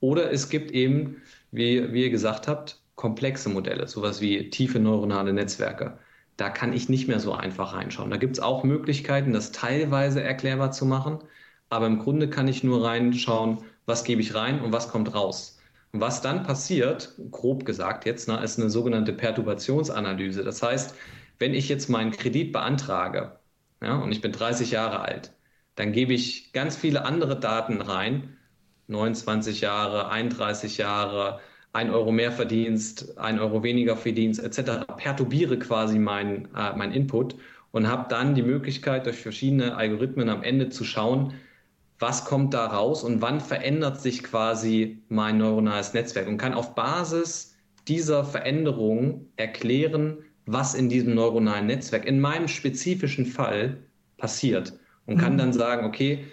Oder 0.00 0.32
es 0.32 0.48
gibt 0.48 0.70
eben, 0.70 1.16
wie, 1.52 1.92
wie 1.92 2.04
ihr 2.04 2.10
gesagt 2.10 2.48
habt, 2.48 2.80
komplexe 2.94 3.50
Modelle, 3.50 3.86
sowas 3.88 4.20
wie 4.20 4.48
tiefe 4.50 4.78
neuronale 4.78 5.32
Netzwerke 5.32 5.98
da 6.40 6.48
kann 6.48 6.72
ich 6.72 6.88
nicht 6.88 7.06
mehr 7.06 7.20
so 7.20 7.34
einfach 7.34 7.74
reinschauen. 7.74 8.10
Da 8.10 8.16
gibt 8.16 8.36
es 8.36 8.40
auch 8.40 8.64
Möglichkeiten, 8.64 9.32
das 9.32 9.52
teilweise 9.52 10.22
erklärbar 10.22 10.72
zu 10.72 10.86
machen, 10.86 11.18
aber 11.68 11.86
im 11.86 11.98
Grunde 11.98 12.30
kann 12.30 12.48
ich 12.48 12.64
nur 12.64 12.84
reinschauen, 12.84 13.58
was 13.84 14.04
gebe 14.04 14.22
ich 14.22 14.34
rein 14.34 14.60
und 14.60 14.72
was 14.72 14.88
kommt 14.88 15.14
raus. 15.14 15.58
Und 15.92 16.00
was 16.00 16.22
dann 16.22 16.44
passiert, 16.44 17.14
grob 17.30 17.66
gesagt 17.66 18.06
jetzt, 18.06 18.26
na, 18.28 18.42
ist 18.42 18.58
eine 18.58 18.70
sogenannte 18.70 19.12
Perturbationsanalyse. 19.12 20.42
Das 20.44 20.62
heißt, 20.62 20.94
wenn 21.38 21.52
ich 21.52 21.68
jetzt 21.68 21.88
meinen 21.90 22.12
Kredit 22.12 22.52
beantrage 22.52 23.38
ja, 23.82 23.96
und 23.96 24.12
ich 24.12 24.20
bin 24.22 24.32
30 24.32 24.70
Jahre 24.70 25.00
alt, 25.00 25.32
dann 25.74 25.92
gebe 25.92 26.14
ich 26.14 26.52
ganz 26.52 26.76
viele 26.76 27.04
andere 27.04 27.38
Daten 27.38 27.80
rein, 27.82 28.36
29 28.86 29.60
Jahre, 29.60 30.08
31 30.10 30.78
Jahre, 30.78 31.40
ein 31.72 31.90
Euro 31.90 32.10
mehr 32.10 32.32
Verdienst, 32.32 33.16
ein 33.18 33.38
Euro 33.38 33.62
weniger 33.62 33.96
Verdienst 33.96 34.42
etc. 34.42 34.86
perturbiere 34.96 35.58
quasi 35.58 35.98
mein, 35.98 36.48
äh, 36.56 36.76
mein 36.76 36.92
Input 36.92 37.36
und 37.70 37.86
habe 37.86 38.06
dann 38.08 38.34
die 38.34 38.42
Möglichkeit, 38.42 39.06
durch 39.06 39.16
verschiedene 39.16 39.76
Algorithmen 39.76 40.28
am 40.28 40.42
Ende 40.42 40.68
zu 40.68 40.84
schauen, 40.84 41.34
was 42.00 42.24
kommt 42.24 42.54
da 42.54 42.66
raus 42.66 43.04
und 43.04 43.20
wann 43.20 43.40
verändert 43.40 44.00
sich 44.00 44.22
quasi 44.22 45.02
mein 45.08 45.38
neuronales 45.38 45.92
Netzwerk 45.92 46.26
und 46.26 46.38
kann 46.38 46.54
auf 46.54 46.74
Basis 46.74 47.54
dieser 47.86 48.24
Veränderung 48.24 49.26
erklären, 49.36 50.18
was 50.46 50.74
in 50.74 50.88
diesem 50.88 51.14
neuronalen 51.14 51.66
Netzwerk 51.66 52.06
in 52.06 52.20
meinem 52.20 52.48
spezifischen 52.48 53.26
Fall 53.26 53.76
passiert 54.16 54.72
und 55.06 55.18
kann 55.18 55.34
mhm. 55.34 55.38
dann 55.38 55.52
sagen, 55.52 55.86
okay, 55.86 56.24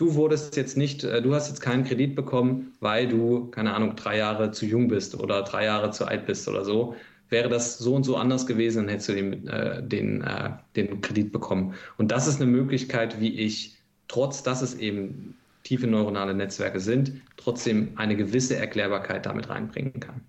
du 0.00 0.14
wurdest 0.14 0.56
jetzt 0.56 0.76
nicht, 0.76 1.04
äh, 1.04 1.20
du 1.20 1.34
hast 1.34 1.48
jetzt 1.48 1.60
keinen 1.60 1.84
Kredit 1.84 2.14
bekommen, 2.14 2.72
weil 2.80 3.06
du, 3.06 3.46
keine 3.50 3.74
Ahnung, 3.74 3.96
drei 3.96 4.16
Jahre 4.16 4.50
zu 4.50 4.64
jung 4.64 4.88
bist 4.88 5.14
oder 5.14 5.42
drei 5.42 5.66
Jahre 5.66 5.90
zu 5.90 6.06
alt 6.06 6.26
bist 6.26 6.48
oder 6.48 6.64
so. 6.64 6.96
Wäre 7.28 7.48
das 7.48 7.78
so 7.78 7.94
und 7.94 8.04
so 8.04 8.16
anders 8.16 8.46
gewesen, 8.46 8.78
dann 8.78 8.88
hättest 8.88 9.10
du 9.10 9.14
den, 9.14 9.46
äh, 9.46 9.82
den, 9.86 10.22
äh, 10.22 10.50
den 10.74 11.00
Kredit 11.02 11.32
bekommen. 11.32 11.74
Und 11.98 12.10
das 12.10 12.26
ist 12.26 12.40
eine 12.40 12.50
Möglichkeit, 12.50 13.20
wie 13.20 13.38
ich, 13.38 13.76
trotz 14.08 14.42
dass 14.42 14.62
es 14.62 14.74
eben 14.74 15.36
tiefe 15.62 15.86
neuronale 15.86 16.34
Netzwerke 16.34 16.80
sind, 16.80 17.12
trotzdem 17.36 17.92
eine 17.96 18.16
gewisse 18.16 18.56
Erklärbarkeit 18.56 19.26
damit 19.26 19.50
reinbringen 19.50 20.00
kann. 20.00 20.22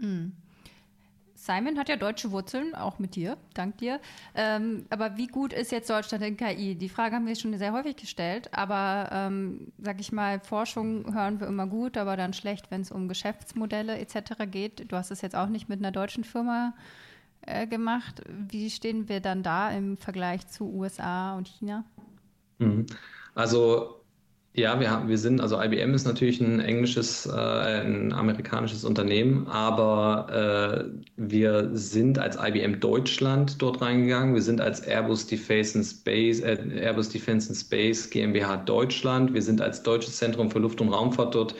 Mhm. 0.00 0.32
Simon 1.44 1.78
hat 1.78 1.90
ja 1.90 1.96
deutsche 1.96 2.30
Wurzeln, 2.30 2.74
auch 2.74 2.98
mit 2.98 3.16
dir, 3.16 3.36
dank 3.52 3.76
dir. 3.76 4.00
Ähm, 4.34 4.86
aber 4.88 5.18
wie 5.18 5.26
gut 5.26 5.52
ist 5.52 5.72
jetzt 5.72 5.90
Deutschland 5.90 6.24
in 6.24 6.38
KI? 6.38 6.74
Die 6.74 6.88
Frage 6.88 7.16
haben 7.16 7.26
wir 7.26 7.36
schon 7.36 7.56
sehr 7.58 7.74
häufig 7.74 7.96
gestellt, 7.96 8.48
aber 8.52 9.10
ähm, 9.12 9.70
sag 9.76 10.00
ich 10.00 10.10
mal, 10.10 10.40
Forschung 10.40 11.14
hören 11.14 11.40
wir 11.40 11.46
immer 11.46 11.66
gut, 11.66 11.98
aber 11.98 12.16
dann 12.16 12.32
schlecht, 12.32 12.70
wenn 12.70 12.80
es 12.80 12.90
um 12.90 13.08
Geschäftsmodelle 13.08 13.98
etc. 13.98 14.44
geht. 14.50 14.90
Du 14.90 14.96
hast 14.96 15.10
es 15.10 15.20
jetzt 15.20 15.36
auch 15.36 15.48
nicht 15.48 15.68
mit 15.68 15.80
einer 15.80 15.92
deutschen 15.92 16.24
Firma 16.24 16.72
äh, 17.42 17.66
gemacht. 17.66 18.22
Wie 18.26 18.70
stehen 18.70 19.10
wir 19.10 19.20
dann 19.20 19.42
da 19.42 19.70
im 19.70 19.98
Vergleich 19.98 20.46
zu 20.46 20.72
USA 20.72 21.36
und 21.36 21.46
China? 21.46 21.84
Mhm. 22.58 22.86
Also 23.34 24.00
ja, 24.56 24.78
wir 24.78 24.88
haben, 24.88 25.08
wir 25.08 25.18
sind, 25.18 25.40
also 25.40 25.60
IBM 25.60 25.94
ist 25.94 26.04
natürlich 26.04 26.40
ein 26.40 26.60
englisches, 26.60 27.26
äh, 27.26 27.32
ein 27.32 28.12
amerikanisches 28.12 28.84
Unternehmen, 28.84 29.48
aber 29.48 30.86
äh, 30.86 31.00
wir 31.16 31.70
sind 31.72 32.20
als 32.20 32.38
IBM 32.40 32.78
Deutschland 32.78 33.60
dort 33.60 33.82
reingegangen. 33.82 34.32
Wir 34.34 34.42
sind 34.42 34.60
als 34.60 34.80
Airbus 34.80 35.26
Defense 35.26 35.76
and 35.76 35.84
Space, 35.84 36.38
äh, 36.38 36.56
Airbus 36.80 37.08
Defense 37.08 37.48
and 37.48 37.58
Space 37.58 38.08
GmbH 38.08 38.58
Deutschland. 38.58 39.34
Wir 39.34 39.42
sind 39.42 39.60
als 39.60 39.82
Deutsches 39.82 40.18
Zentrum 40.18 40.48
für 40.52 40.60
Luft- 40.60 40.80
und 40.80 40.90
Raumfahrt 40.90 41.34
dort 41.34 41.56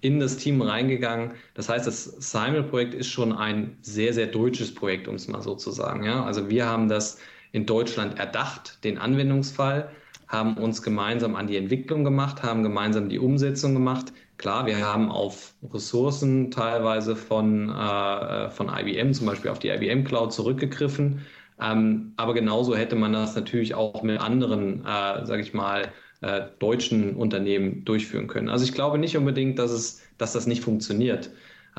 in 0.00 0.20
das 0.20 0.36
Team 0.36 0.62
reingegangen. 0.62 1.32
Das 1.54 1.68
heißt, 1.68 1.88
das 1.88 2.04
Simul-Projekt 2.04 2.94
ist 2.94 3.08
schon 3.08 3.32
ein 3.32 3.76
sehr, 3.82 4.12
sehr 4.12 4.28
deutsches 4.28 4.72
Projekt, 4.72 5.08
um 5.08 5.16
es 5.16 5.26
mal 5.26 5.42
so 5.42 5.56
zu 5.56 5.72
sagen. 5.72 6.04
Ja? 6.04 6.22
Also 6.22 6.48
wir 6.48 6.66
haben 6.66 6.88
das 6.88 7.18
in 7.50 7.66
Deutschland 7.66 8.16
erdacht, 8.16 8.84
den 8.84 8.96
Anwendungsfall 8.96 9.90
haben 10.28 10.56
uns 10.58 10.82
gemeinsam 10.82 11.36
an 11.36 11.46
die 11.46 11.56
Entwicklung 11.56 12.04
gemacht, 12.04 12.42
haben 12.42 12.62
gemeinsam 12.62 13.08
die 13.08 13.18
Umsetzung 13.18 13.74
gemacht. 13.74 14.12
Klar, 14.36 14.66
wir 14.66 14.78
haben 14.78 15.10
auf 15.10 15.54
Ressourcen 15.72 16.50
teilweise 16.50 17.16
von, 17.16 17.70
äh, 17.70 18.50
von 18.50 18.68
IBM, 18.68 19.12
zum 19.12 19.26
Beispiel 19.26 19.50
auf 19.50 19.58
die 19.58 19.68
IBM 19.68 20.04
Cloud 20.04 20.32
zurückgegriffen. 20.32 21.22
Ähm, 21.60 22.12
aber 22.16 22.34
genauso 22.34 22.76
hätte 22.76 22.94
man 22.94 23.12
das 23.12 23.34
natürlich 23.34 23.74
auch 23.74 24.02
mit 24.02 24.20
anderen, 24.20 24.84
äh, 24.84 25.26
sage 25.26 25.40
ich 25.40 25.54
mal, 25.54 25.92
äh, 26.20 26.42
deutschen 26.58 27.16
Unternehmen 27.16 27.84
durchführen 27.84 28.28
können. 28.28 28.48
Also 28.48 28.64
ich 28.64 28.72
glaube 28.72 28.98
nicht 28.98 29.16
unbedingt, 29.16 29.58
dass, 29.58 29.70
es, 29.70 30.02
dass 30.18 30.32
das 30.32 30.46
nicht 30.46 30.62
funktioniert. 30.62 31.30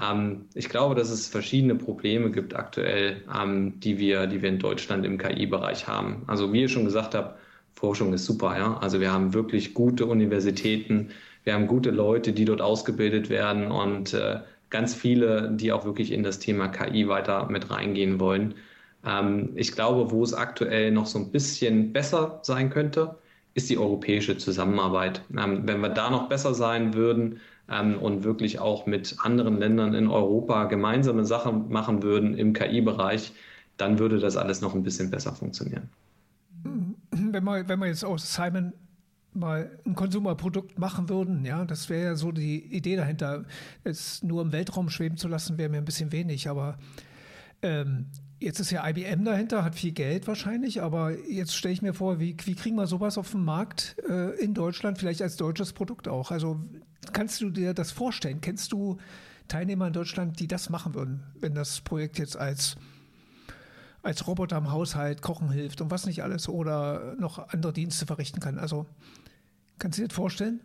Ähm, 0.02 0.46
ich 0.54 0.70
glaube, 0.70 0.96
dass 0.96 1.10
es 1.10 1.28
verschiedene 1.28 1.76
Probleme 1.76 2.32
gibt 2.32 2.56
aktuell, 2.56 3.22
ähm, 3.34 3.80
die, 3.80 3.98
wir, 4.00 4.28
die 4.28 4.42
wir 4.42 4.50
in 4.50 4.60
Deutschland 4.60 5.06
im 5.06 5.18
KI-Bereich 5.18 5.88
haben. 5.88 6.24
Also 6.28 6.52
wie 6.54 6.62
ihr 6.62 6.70
schon 6.70 6.86
gesagt 6.86 7.16
habt, 7.16 7.40
Forschung 7.74 8.14
ist 8.14 8.26
super, 8.26 8.58
ja. 8.58 8.78
Also 8.80 9.00
wir 9.00 9.12
haben 9.12 9.34
wirklich 9.34 9.74
gute 9.74 10.06
Universitäten, 10.06 11.10
wir 11.44 11.54
haben 11.54 11.68
gute 11.68 11.92
Leute, 11.92 12.34
die 12.34 12.46
dort 12.46 12.62
ausgebildet 12.62 13.30
werden 13.30 13.72
und 13.72 14.14
äh, 14.14 14.40
ganz 14.70 14.94
viele, 14.94 15.52
die 15.52 15.72
auch 15.72 15.86
wirklich 15.86 16.12
in 16.12 16.24
das 16.24 16.40
Thema 16.40 16.68
KI 16.68 17.08
weiter 17.08 17.48
mit 17.50 17.72
reingehen 17.72 18.20
wollen. 18.20 18.56
Ähm, 19.06 19.52
ich 19.56 19.72
glaube, 19.72 20.12
wo 20.12 20.24
es 20.24 20.34
aktuell 20.34 20.92
noch 20.92 21.06
so 21.06 21.20
ein 21.20 21.32
bisschen 21.32 21.94
besser 21.94 22.40
sein 22.44 22.70
könnte, 22.70 23.16
ist 23.54 23.70
die 23.70 23.78
europäische 23.78 24.38
Zusammenarbeit. 24.38 25.22
Ähm, 25.38 25.62
wenn 25.66 25.82
wir 25.82 25.90
da 25.90 26.10
noch 26.10 26.30
besser 26.30 26.54
sein 26.54 26.94
würden 26.94 27.40
ähm, 27.70 27.98
und 27.98 28.24
wirklich 28.24 28.60
auch 28.60 28.86
mit 28.86 29.16
anderen 29.20 29.58
Ländern 29.58 29.94
in 29.94 30.08
Europa 30.08 30.66
gemeinsame 30.66 31.26
Sachen 31.26 31.70
machen 31.70 32.04
würden 32.04 32.38
im 32.38 32.54
KI-Bereich, 32.54 33.32
dann 33.78 34.00
würde 34.00 34.20
das 34.20 34.38
alles 34.38 34.62
noch 34.62 34.76
ein 34.76 34.84
bisschen 34.84 35.10
besser 35.10 35.34
funktionieren 35.34 35.90
wenn 37.32 37.44
wir, 37.44 37.68
wenn 37.68 37.80
wir 37.80 37.88
jetzt 37.88 38.06
aus 38.06 38.34
Simon 38.34 38.74
mal 39.34 39.80
ein 39.86 39.96
Konsumerprodukt 39.96 40.80
machen 40.80 41.08
würden, 41.08 41.46
ja, 41.46 41.64
das 41.66 41.90
wäre 41.90 42.04
ja 42.04 42.16
so 42.16 42.32
die 42.32 42.64
Idee 42.76 42.96
dahinter. 42.96 43.46
Es 43.84 44.24
nur 44.24 44.42
im 44.42 44.52
Weltraum 44.52 44.90
schweben 44.90 45.18
zu 45.18 45.28
lassen, 45.28 45.58
wäre 45.58 45.70
mir 45.70 45.78
ein 45.78 45.86
bisschen 45.86 46.12
wenig, 46.12 46.50
aber 46.50 46.78
ähm, 47.62 48.08
Jetzt 48.42 48.62
ist 48.62 48.72
ja 48.72 48.88
IBM 48.88 49.26
dahinter, 49.26 49.66
hat 49.66 49.76
viel 49.76 49.92
Geld 49.92 50.26
wahrscheinlich, 50.26 50.82
aber 50.82 51.12
jetzt 51.28 51.54
stelle 51.54 51.74
ich 51.74 51.82
mir 51.82 51.94
vor, 51.94 52.22
wie, 52.22 52.38
wie 52.46 52.56
kriegen 52.56 52.78
wir 52.78 52.88
sowas 52.88 53.18
auf 53.18 53.32
den 53.32 53.44
Markt 53.44 53.98
äh, 54.08 54.32
in 54.42 54.54
Deutschland, 54.54 54.98
vielleicht 54.98 55.22
als 55.22 55.36
deutsches 55.36 55.74
Produkt 55.74 56.08
auch? 56.08 56.32
Also 56.32 56.58
kannst 57.12 57.42
du 57.42 57.50
dir 57.50 57.74
das 57.74 57.92
vorstellen? 57.92 58.40
Kennst 58.40 58.72
du 58.72 58.98
Teilnehmer 59.50 59.88
in 59.88 59.94
Deutschland, 59.94 60.40
die 60.40 60.48
das 60.48 60.70
machen 60.70 60.94
würden, 60.94 61.24
wenn 61.42 61.54
das 61.54 61.82
Projekt 61.82 62.18
jetzt 62.18 62.38
als, 62.38 62.78
als 64.02 64.28
Roboter 64.28 64.58
im 64.58 64.72
Haushalt 64.72 65.22
kochen 65.22 65.52
hilft 65.52 65.82
und 65.82 65.92
was 65.92 66.06
nicht 66.06 66.24
alles 66.24 66.48
oder 66.48 67.16
noch 67.20 67.50
andere 67.50 67.74
Dienste 67.74 68.06
verrichten 68.06 68.40
kann? 68.40 68.58
Also 68.58 68.86
kannst 69.78 69.98
du 69.98 70.04
dir 70.04 70.08
das 70.08 70.16
vorstellen? 70.16 70.62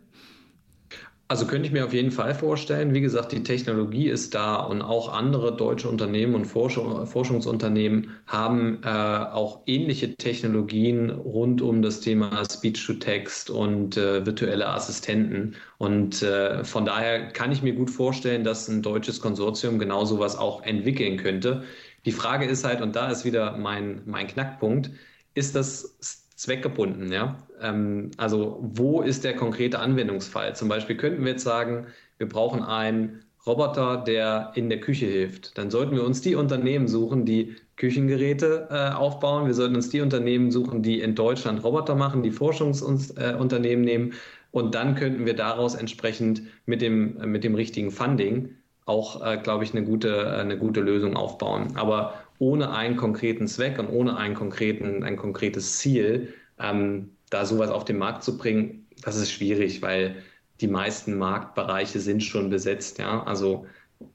Also 1.27 1.47
könnte 1.47 1.65
ich 1.65 1.73
mir 1.73 1.83
auf 1.83 1.93
jeden 1.93 2.11
Fall 2.11 2.35
vorstellen. 2.35 2.93
Wie 2.93 3.01
gesagt, 3.01 3.31
die 3.31 3.41
Technologie 3.41 4.09
ist 4.09 4.35
da 4.35 4.57
und 4.57 4.83
auch 4.83 5.11
andere 5.11 5.55
deutsche 5.57 5.89
Unternehmen 5.89 6.35
und 6.35 6.45
Forschung, 6.45 7.07
Forschungsunternehmen 7.07 8.11
haben 8.27 8.83
äh, 8.83 8.89
auch 8.89 9.61
ähnliche 9.65 10.15
Technologien 10.17 11.09
rund 11.09 11.63
um 11.63 11.81
das 11.81 12.01
Thema 12.01 12.43
Speech-to-Text 12.47 13.49
und 13.49 13.97
äh, 13.97 14.23
virtuelle 14.23 14.67
Assistenten. 14.67 15.55
Und 15.79 16.21
äh, 16.21 16.63
von 16.63 16.85
daher 16.85 17.29
kann 17.29 17.51
ich 17.51 17.63
mir 17.63 17.73
gut 17.73 17.89
vorstellen, 17.89 18.43
dass 18.43 18.67
ein 18.67 18.83
deutsches 18.83 19.19
Konsortium 19.19 19.79
genau 19.79 20.05
sowas 20.05 20.37
auch 20.37 20.61
entwickeln 20.61 21.17
könnte. 21.17 21.63
Die 22.05 22.11
Frage 22.11 22.45
ist 22.45 22.63
halt, 22.63 22.81
und 22.81 22.95
da 22.95 23.09
ist 23.09 23.25
wieder 23.25 23.57
mein, 23.57 24.01
mein 24.05 24.27
Knackpunkt, 24.27 24.91
ist 25.33 25.55
das 25.55 25.97
zweckgebunden. 26.35 27.11
Ja? 27.11 27.37
Ähm, 27.61 28.11
also 28.17 28.59
wo 28.61 29.01
ist 29.01 29.23
der 29.23 29.35
konkrete 29.35 29.79
Anwendungsfall? 29.79 30.55
Zum 30.55 30.69
Beispiel 30.69 30.97
könnten 30.97 31.23
wir 31.23 31.31
jetzt 31.31 31.43
sagen, 31.43 31.87
wir 32.17 32.29
brauchen 32.29 32.61
einen 32.61 33.23
Roboter, 33.45 33.97
der 33.97 34.51
in 34.55 34.69
der 34.69 34.79
Küche 34.79 35.05
hilft. 35.05 35.57
Dann 35.57 35.69
sollten 35.69 35.95
wir 35.95 36.03
uns 36.03 36.21
die 36.21 36.35
Unternehmen 36.35 36.87
suchen, 36.87 37.25
die 37.25 37.55
Küchengeräte 37.75 38.67
äh, 38.71 38.93
aufbauen. 38.93 39.45
Wir 39.45 39.53
sollten 39.53 39.75
uns 39.75 39.89
die 39.89 40.01
Unternehmen 40.01 40.51
suchen, 40.51 40.81
die 40.81 40.99
in 40.99 41.13
Deutschland 41.13 41.63
Roboter 41.63 41.95
machen, 41.95 42.23
die 42.23 42.31
Forschungsunternehmen 42.31 43.87
äh, 43.87 43.91
nehmen. 43.91 44.13
Und 44.51 44.73
dann 44.73 44.95
könnten 44.95 45.25
wir 45.25 45.35
daraus 45.35 45.75
entsprechend 45.75 46.41
mit 46.65 46.81
dem, 46.81 47.17
mit 47.31 47.43
dem 47.43 47.55
richtigen 47.55 47.91
Funding 47.91 48.55
auch, 48.85 49.25
äh, 49.25 49.37
glaube 49.37 49.63
ich, 49.63 49.73
eine 49.73 49.83
gute, 49.83 50.31
eine 50.31 50.57
gute 50.57 50.81
Lösung 50.81 51.15
aufbauen. 51.15 51.75
Aber 51.75 52.13
ohne 52.39 52.71
einen 52.71 52.97
konkreten 52.97 53.47
Zweck 53.47 53.79
und 53.79 53.89
ohne 53.89 54.17
einen 54.17 54.35
konkreten, 54.35 55.03
ein 55.03 55.17
konkretes 55.17 55.77
Ziel, 55.79 56.33
ähm, 56.59 57.11
da 57.29 57.45
sowas 57.45 57.69
auf 57.69 57.85
den 57.85 57.97
Markt 57.97 58.23
zu 58.23 58.37
bringen, 58.37 58.87
das 59.03 59.15
ist 59.15 59.31
schwierig, 59.31 59.81
weil 59.81 60.17
die 60.61 60.67
meisten 60.67 61.17
Marktbereiche 61.17 61.99
sind 61.99 62.23
schon 62.23 62.49
besetzt. 62.49 62.99
Ja? 62.99 63.23
Also 63.23 63.65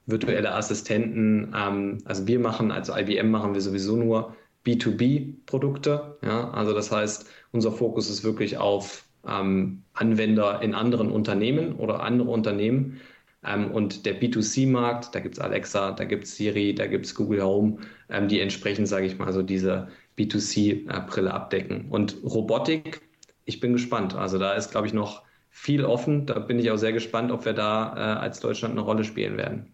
virtuelle 0.05 0.53
Assistenten, 0.53 1.53
ähm, 1.55 1.99
also 2.05 2.27
wir 2.27 2.39
machen, 2.39 2.71
als 2.71 2.89
IBM 2.89 3.29
machen 3.29 3.53
wir 3.53 3.61
sowieso 3.61 3.97
nur 3.97 4.35
B2B-Produkte. 4.65 6.17
Ja? 6.23 6.51
Also 6.51 6.73
das 6.73 6.91
heißt, 6.91 7.29
unser 7.51 7.71
Fokus 7.71 8.09
ist 8.09 8.23
wirklich 8.23 8.57
auf 8.57 9.05
ähm, 9.27 9.83
Anwender 9.93 10.61
in 10.61 10.73
anderen 10.73 11.11
Unternehmen 11.11 11.75
oder 11.75 12.01
andere 12.01 12.29
Unternehmen. 12.29 13.01
Ähm, 13.43 13.71
und 13.71 14.05
der 14.05 14.19
B2C-Markt, 14.21 15.15
da 15.15 15.19
gibt 15.19 15.35
es 15.35 15.41
Alexa, 15.41 15.91
da 15.91 16.03
gibt 16.05 16.25
es 16.25 16.35
Siri, 16.35 16.75
da 16.75 16.87
gibt 16.87 17.05
es 17.05 17.15
Google 17.15 17.43
Home, 17.43 17.77
ähm, 18.09 18.27
die 18.27 18.39
entsprechend, 18.39 18.87
sage 18.87 19.05
ich 19.05 19.17
mal, 19.17 19.33
so 19.33 19.41
diese 19.41 19.87
B2C-Brille 20.17 21.33
abdecken. 21.33 21.89
Und 21.89 22.17
Robotik, 22.23 23.01
ich 23.45 23.59
bin 23.59 23.73
gespannt. 23.73 24.15
Also 24.15 24.37
da 24.37 24.53
ist, 24.53 24.71
glaube 24.71 24.87
ich, 24.87 24.93
noch 24.93 25.23
viel 25.49 25.83
offen. 25.83 26.25
Da 26.25 26.39
bin 26.39 26.59
ich 26.59 26.71
auch 26.71 26.77
sehr 26.77 26.93
gespannt, 26.93 27.31
ob 27.31 27.45
wir 27.45 27.53
da 27.53 27.95
äh, 27.95 28.19
als 28.19 28.39
Deutschland 28.39 28.73
eine 28.73 28.81
Rolle 28.81 29.03
spielen 29.03 29.37
werden. 29.37 29.73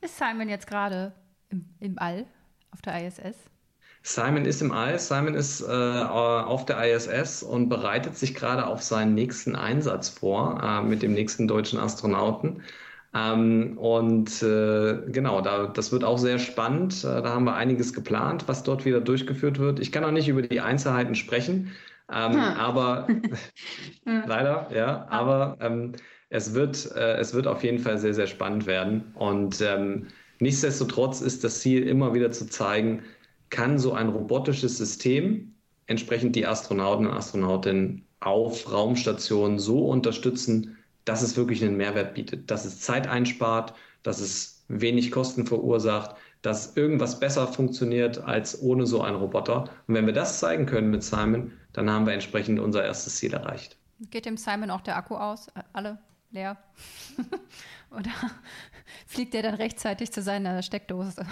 Ist 0.00 0.18
Simon 0.18 0.48
jetzt 0.48 0.66
gerade 0.66 1.14
im, 1.50 1.66
im 1.78 1.98
All 1.98 2.26
auf 2.70 2.82
der 2.82 3.06
ISS? 3.06 3.36
Simon 4.02 4.44
ist 4.44 4.60
im 4.62 4.72
All, 4.72 4.98
Simon 4.98 5.34
ist 5.34 5.60
äh, 5.60 5.64
auf 5.66 6.64
der 6.66 6.94
ISS 6.94 7.42
und 7.42 7.68
bereitet 7.68 8.16
sich 8.16 8.34
gerade 8.34 8.66
auf 8.66 8.82
seinen 8.82 9.14
nächsten 9.14 9.54
Einsatz 9.54 10.08
vor 10.08 10.60
äh, 10.62 10.82
mit 10.82 11.02
dem 11.02 11.12
nächsten 11.12 11.46
deutschen 11.46 11.78
Astronauten. 11.78 12.62
Ähm, 13.14 13.78
und 13.78 14.42
äh, 14.42 15.02
genau, 15.08 15.40
da, 15.40 15.66
das 15.66 15.92
wird 15.92 16.02
auch 16.02 16.18
sehr 16.18 16.38
spannend. 16.38 17.04
Äh, 17.04 17.22
da 17.22 17.28
haben 17.34 17.44
wir 17.44 17.54
einiges 17.54 17.92
geplant, 17.92 18.44
was 18.48 18.62
dort 18.64 18.84
wieder 18.84 19.00
durchgeführt 19.00 19.58
wird. 19.58 19.78
Ich 19.80 19.92
kann 19.92 20.04
auch 20.04 20.10
nicht 20.10 20.28
über 20.28 20.42
die 20.42 20.60
Einzelheiten 20.60 21.14
sprechen, 21.14 21.72
ähm, 22.10 22.32
hm. 22.32 22.38
aber 22.38 23.06
leider, 24.04 24.68
ja, 24.74 25.06
aber 25.10 25.58
ähm, 25.60 25.92
es, 26.30 26.54
wird, 26.54 26.90
äh, 26.96 27.18
es 27.18 27.34
wird 27.34 27.46
auf 27.46 27.62
jeden 27.62 27.78
Fall 27.78 27.98
sehr, 27.98 28.14
sehr 28.14 28.26
spannend 28.26 28.66
werden. 28.66 29.12
Und 29.14 29.60
ähm, 29.60 30.08
nichtsdestotrotz 30.40 31.20
ist 31.20 31.44
das 31.44 31.60
Ziel 31.60 31.86
immer 31.86 32.14
wieder 32.14 32.32
zu 32.32 32.46
zeigen, 32.46 33.02
kann 33.52 33.78
so 33.78 33.92
ein 33.92 34.08
robotisches 34.08 34.78
System 34.78 35.54
entsprechend 35.86 36.34
die 36.34 36.46
Astronauten 36.46 37.06
und 37.06 37.12
Astronautinnen 37.12 38.06
auf 38.18 38.72
Raumstationen 38.72 39.58
so 39.58 39.86
unterstützen, 39.88 40.78
dass 41.04 41.22
es 41.22 41.36
wirklich 41.36 41.62
einen 41.62 41.76
Mehrwert 41.76 42.14
bietet, 42.14 42.50
dass 42.50 42.64
es 42.64 42.80
Zeit 42.80 43.06
einspart, 43.06 43.74
dass 44.02 44.20
es 44.20 44.64
wenig 44.68 45.10
Kosten 45.10 45.46
verursacht, 45.46 46.16
dass 46.40 46.76
irgendwas 46.76 47.20
besser 47.20 47.46
funktioniert 47.46 48.18
als 48.24 48.60
ohne 48.62 48.86
so 48.86 49.02
einen 49.02 49.16
Roboter. 49.16 49.68
Und 49.86 49.94
wenn 49.94 50.06
wir 50.06 50.14
das 50.14 50.40
zeigen 50.40 50.64
können 50.64 50.90
mit 50.90 51.04
Simon, 51.04 51.52
dann 51.74 51.90
haben 51.90 52.06
wir 52.06 52.14
entsprechend 52.14 52.58
unser 52.58 52.82
erstes 52.84 53.16
Ziel 53.16 53.34
erreicht. 53.34 53.76
Geht 54.10 54.24
dem 54.24 54.38
Simon 54.38 54.70
auch 54.70 54.80
der 54.80 54.96
Akku 54.96 55.14
aus? 55.14 55.48
Alle 55.74 55.98
leer? 56.30 56.56
Oder 57.90 58.10
fliegt 59.06 59.34
er 59.34 59.42
dann 59.42 59.54
rechtzeitig 59.54 60.10
zu 60.10 60.22
seiner 60.22 60.62
Steckdose? 60.62 61.26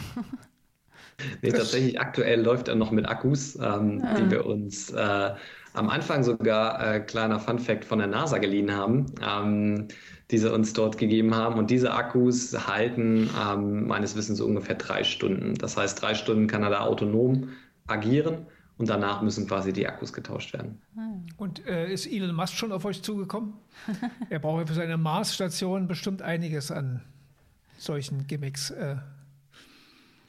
Nee, 1.42 1.50
tatsächlich 1.50 2.00
aktuell 2.00 2.42
läuft 2.42 2.68
er 2.68 2.74
noch 2.74 2.90
mit 2.90 3.08
Akkus, 3.08 3.56
ähm, 3.56 4.02
ah. 4.04 4.14
die 4.14 4.30
wir 4.30 4.46
uns 4.46 4.90
äh, 4.90 5.30
am 5.74 5.88
Anfang 5.88 6.22
sogar, 6.22 6.94
äh, 6.94 7.00
kleiner 7.00 7.38
Fun 7.38 7.58
Fact, 7.58 7.84
von 7.84 7.98
der 7.98 8.08
NASA 8.08 8.38
geliehen 8.38 8.72
haben, 8.72 9.06
ähm, 9.26 9.88
die 10.30 10.38
sie 10.38 10.52
uns 10.52 10.72
dort 10.72 10.98
gegeben 10.98 11.34
haben. 11.34 11.58
Und 11.58 11.70
diese 11.70 11.92
Akkus 11.92 12.66
halten 12.66 13.30
ähm, 13.40 13.86
meines 13.86 14.16
Wissens 14.16 14.38
so 14.38 14.46
ungefähr 14.46 14.76
drei 14.76 15.04
Stunden. 15.04 15.54
Das 15.54 15.76
heißt, 15.76 16.00
drei 16.00 16.14
Stunden 16.14 16.46
kann 16.46 16.62
er 16.62 16.70
da 16.70 16.80
autonom 16.80 17.50
agieren 17.86 18.46
und 18.78 18.88
danach 18.88 19.22
müssen 19.22 19.46
quasi 19.46 19.72
die 19.72 19.86
Akkus 19.86 20.12
getauscht 20.12 20.52
werden. 20.52 20.80
Ah. 20.96 21.12
Und 21.36 21.66
äh, 21.66 21.92
ist 21.92 22.06
Elon 22.06 22.34
Musk 22.34 22.54
schon 22.54 22.72
auf 22.72 22.84
euch 22.84 23.02
zugekommen? 23.02 23.54
er 24.30 24.38
braucht 24.38 24.60
ja 24.60 24.66
für 24.66 24.74
seine 24.74 24.96
Mars-Station 24.96 25.86
bestimmt 25.86 26.22
einiges 26.22 26.70
an 26.70 27.02
solchen 27.78 28.26
Gimmicks. 28.26 28.70
Äh 28.70 28.96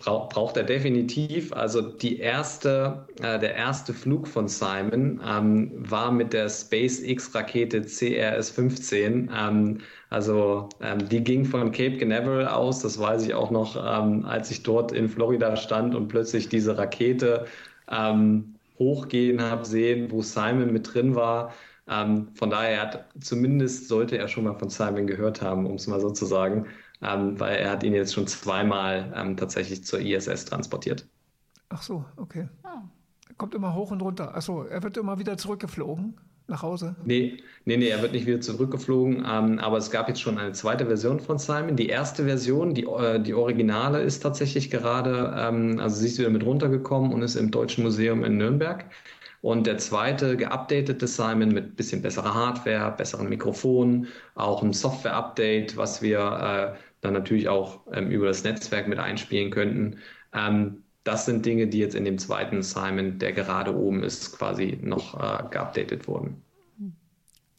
braucht 0.04 0.58
er 0.58 0.64
definitiv. 0.64 1.54
Also 1.54 1.82
die 1.82 2.20
erste, 2.20 3.06
äh, 3.22 3.40
der 3.40 3.56
erste 3.56 3.94
Flug 3.94 4.28
von 4.28 4.48
Simon 4.48 5.20
ähm, 5.26 5.72
war 5.78 6.12
mit 6.12 6.34
der 6.34 6.50
SpaceX-Rakete 6.50 7.82
CRS-15. 7.82 9.30
Ähm, 9.36 9.80
also 10.10 10.70
ähm, 10.82 11.08
die 11.10 11.24
ging 11.24 11.46
von 11.46 11.72
Cape 11.72 11.98
Canaveral 11.98 12.48
aus, 12.48 12.82
das 12.82 13.00
weiß 13.00 13.26
ich 13.26 13.34
auch 13.34 13.52
noch, 13.52 13.76
ähm, 13.76 14.26
als 14.26 14.52
ich 14.52 14.64
dort 14.64 14.92
in 14.92 15.08
Florida 15.10 15.56
stand 15.56 15.96
und 15.96 16.08
plötzlich 16.08 16.50
diese 16.50 16.78
Rakete 16.78 17.46
ähm, 17.90 18.56
hochgehen 18.80 19.42
habe 19.42 19.66
sehen, 19.66 20.12
wo 20.12 20.22
Simon 20.22 20.74
mit 20.74 20.94
drin 20.94 21.16
war. 21.16 21.54
Ähm, 21.88 22.30
von 22.36 22.50
daher 22.50 22.82
hat 22.82 23.06
zumindest 23.20 23.88
sollte 23.88 24.18
er 24.18 24.28
schon 24.28 24.46
mal 24.46 24.56
von 24.58 24.70
Simon 24.70 25.08
gehört 25.08 25.42
haben, 25.42 25.66
um 25.66 25.76
es 25.76 25.88
mal 25.88 26.00
so 26.00 26.10
zu 26.12 26.26
sagen 26.26 26.68
ähm, 27.02 27.40
weil 27.40 27.58
er 27.58 27.72
hat 27.72 27.84
ihn 27.84 27.94
jetzt 27.94 28.14
schon 28.14 28.28
zweimal 28.28 29.12
ähm, 29.16 29.38
tatsächlich 29.38 29.84
zur 29.84 30.00
ISS 30.00 30.46
transportiert. 30.46 31.08
Ach 31.70 31.82
so, 31.82 32.06
okay. 32.18 32.48
Ah. 32.64 32.82
Er 33.28 33.36
kommt 33.36 33.56
immer 33.56 33.74
hoch 33.74 33.92
und 33.92 34.02
runter. 34.02 34.36
Achso, 34.36 34.64
er 34.64 34.84
wird 34.84 34.98
immer 34.98 35.18
wieder 35.20 35.38
zurückgeflogen 35.38 36.16
nach 36.52 36.62
Hause? 36.62 36.96
Nee, 37.06 37.38
nee, 37.66 37.78
nee, 37.78 37.88
er 37.88 38.02
wird 38.02 38.12
nicht 38.12 38.28
wieder 38.28 38.42
zurückgeflogen. 38.42 39.26
Ähm, 39.28 39.58
aber 39.60 39.78
es 39.78 39.90
gab 39.90 40.08
jetzt 40.08 40.22
schon 40.22 40.38
eine 40.38 40.52
zweite 40.52 40.86
Version 40.86 41.20
von 41.20 41.40
Simon. 41.40 41.76
Die 41.76 41.88
erste 41.88 42.26
Version, 42.26 42.76
die, 42.76 42.84
äh, 42.84 43.20
die 43.20 43.34
Originale, 43.34 44.02
ist 44.02 44.20
tatsächlich 44.20 44.70
gerade, 44.70 45.34
ähm, 45.36 45.80
also 45.80 45.96
sie 45.96 46.08
ist 46.08 46.20
wieder 46.20 46.30
mit 46.30 46.46
runtergekommen 46.46 47.14
und 47.14 47.24
ist 47.24 47.36
im 47.36 47.50
Deutschen 47.50 47.84
Museum 47.84 48.24
in 48.24 48.38
Nürnberg. 48.38 48.86
Und 49.42 49.66
der 49.66 49.80
zweite 49.80 50.38
geupdatete 50.38 51.08
Simon 51.08 51.50
mit 51.50 51.76
bisschen 51.76 52.04
besserer 52.04 52.34
Hardware, 52.36 52.94
besseren 52.96 53.28
Mikrofonen, 53.28 54.08
auch 54.36 54.62
ein 54.62 54.74
Software-Update, 54.74 55.78
was 55.78 56.02
wir 56.04 56.76
äh, 56.76 56.91
dann 57.02 57.14
natürlich 57.14 57.50
auch 57.50 57.82
ähm, 57.92 58.10
über 58.12 58.28
das 58.28 58.44
Netzwerk 58.44 58.88
mit 58.88 59.00
einspielen 59.00 59.52
könnten. 59.52 60.00
Ähm, 60.34 60.84
das 61.04 61.26
sind 61.26 61.46
Dinge, 61.46 61.68
die 61.68 61.80
jetzt 61.80 61.96
in 61.96 62.06
dem 62.06 62.18
zweiten 62.20 62.62
Simon, 62.64 63.20
der 63.20 63.34
gerade 63.34 63.76
oben 63.76 64.04
ist, 64.04 64.38
quasi 64.38 64.78
noch 64.82 65.20
äh, 65.20 65.50
geupdatet 65.50 66.08
wurden. 66.08 66.44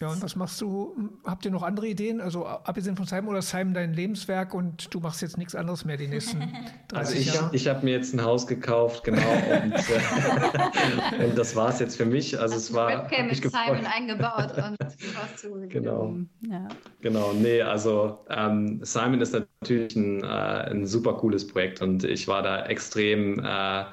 Ja, 0.02 0.08
und 0.08 0.20
was 0.20 0.34
machst 0.34 0.60
du? 0.60 0.96
Habt 1.24 1.44
ihr 1.44 1.52
noch 1.52 1.62
andere 1.62 1.86
Ideen? 1.86 2.20
Also 2.20 2.44
abgesehen 2.44 2.96
von 2.96 3.06
Simon 3.06 3.28
oder 3.28 3.40
Simon 3.40 3.72
dein 3.72 3.94
Lebenswerk 3.94 4.52
und 4.52 4.92
du 4.92 4.98
machst 4.98 5.22
jetzt 5.22 5.38
nichts 5.38 5.54
anderes 5.54 5.84
mehr 5.84 5.96
die 5.96 6.08
nächsten 6.08 6.40
30 6.88 6.98
Also 6.98 7.14
ich, 7.14 7.32
Jahre? 7.32 7.54
ich 7.54 7.68
habe 7.68 7.84
mir 7.84 7.92
jetzt 7.92 8.12
ein 8.12 8.20
Haus 8.20 8.48
gekauft, 8.48 9.04
genau. 9.04 9.20
und, 9.62 9.74
äh, 9.74 11.24
und 11.24 11.38
das 11.38 11.54
war 11.54 11.68
es 11.68 11.78
jetzt 11.78 11.96
für 11.96 12.04
mich. 12.04 12.36
Also 12.36 12.56
Hast 12.56 12.62
es 12.62 12.74
war. 12.74 12.88
Webcam 12.88 13.28
mit 13.28 13.36
Simon 13.36 13.86
eingebaut 13.86 14.52
und 14.56 14.76
was 14.80 15.36
zu. 15.36 15.68
Genau. 15.68 16.16
Ja. 16.50 16.66
Genau. 17.00 17.32
Nee, 17.34 17.62
also 17.62 18.24
ähm, 18.28 18.80
Simon 18.82 19.20
ist 19.20 19.32
natürlich 19.60 19.94
ein, 19.94 20.24
äh, 20.24 20.26
ein 20.26 20.84
super 20.84 21.14
cooles 21.14 21.46
Projekt 21.46 21.80
und 21.80 22.02
ich 22.02 22.26
war 22.26 22.42
da 22.42 22.66
extrem 22.66 23.38
äh, 23.38 23.84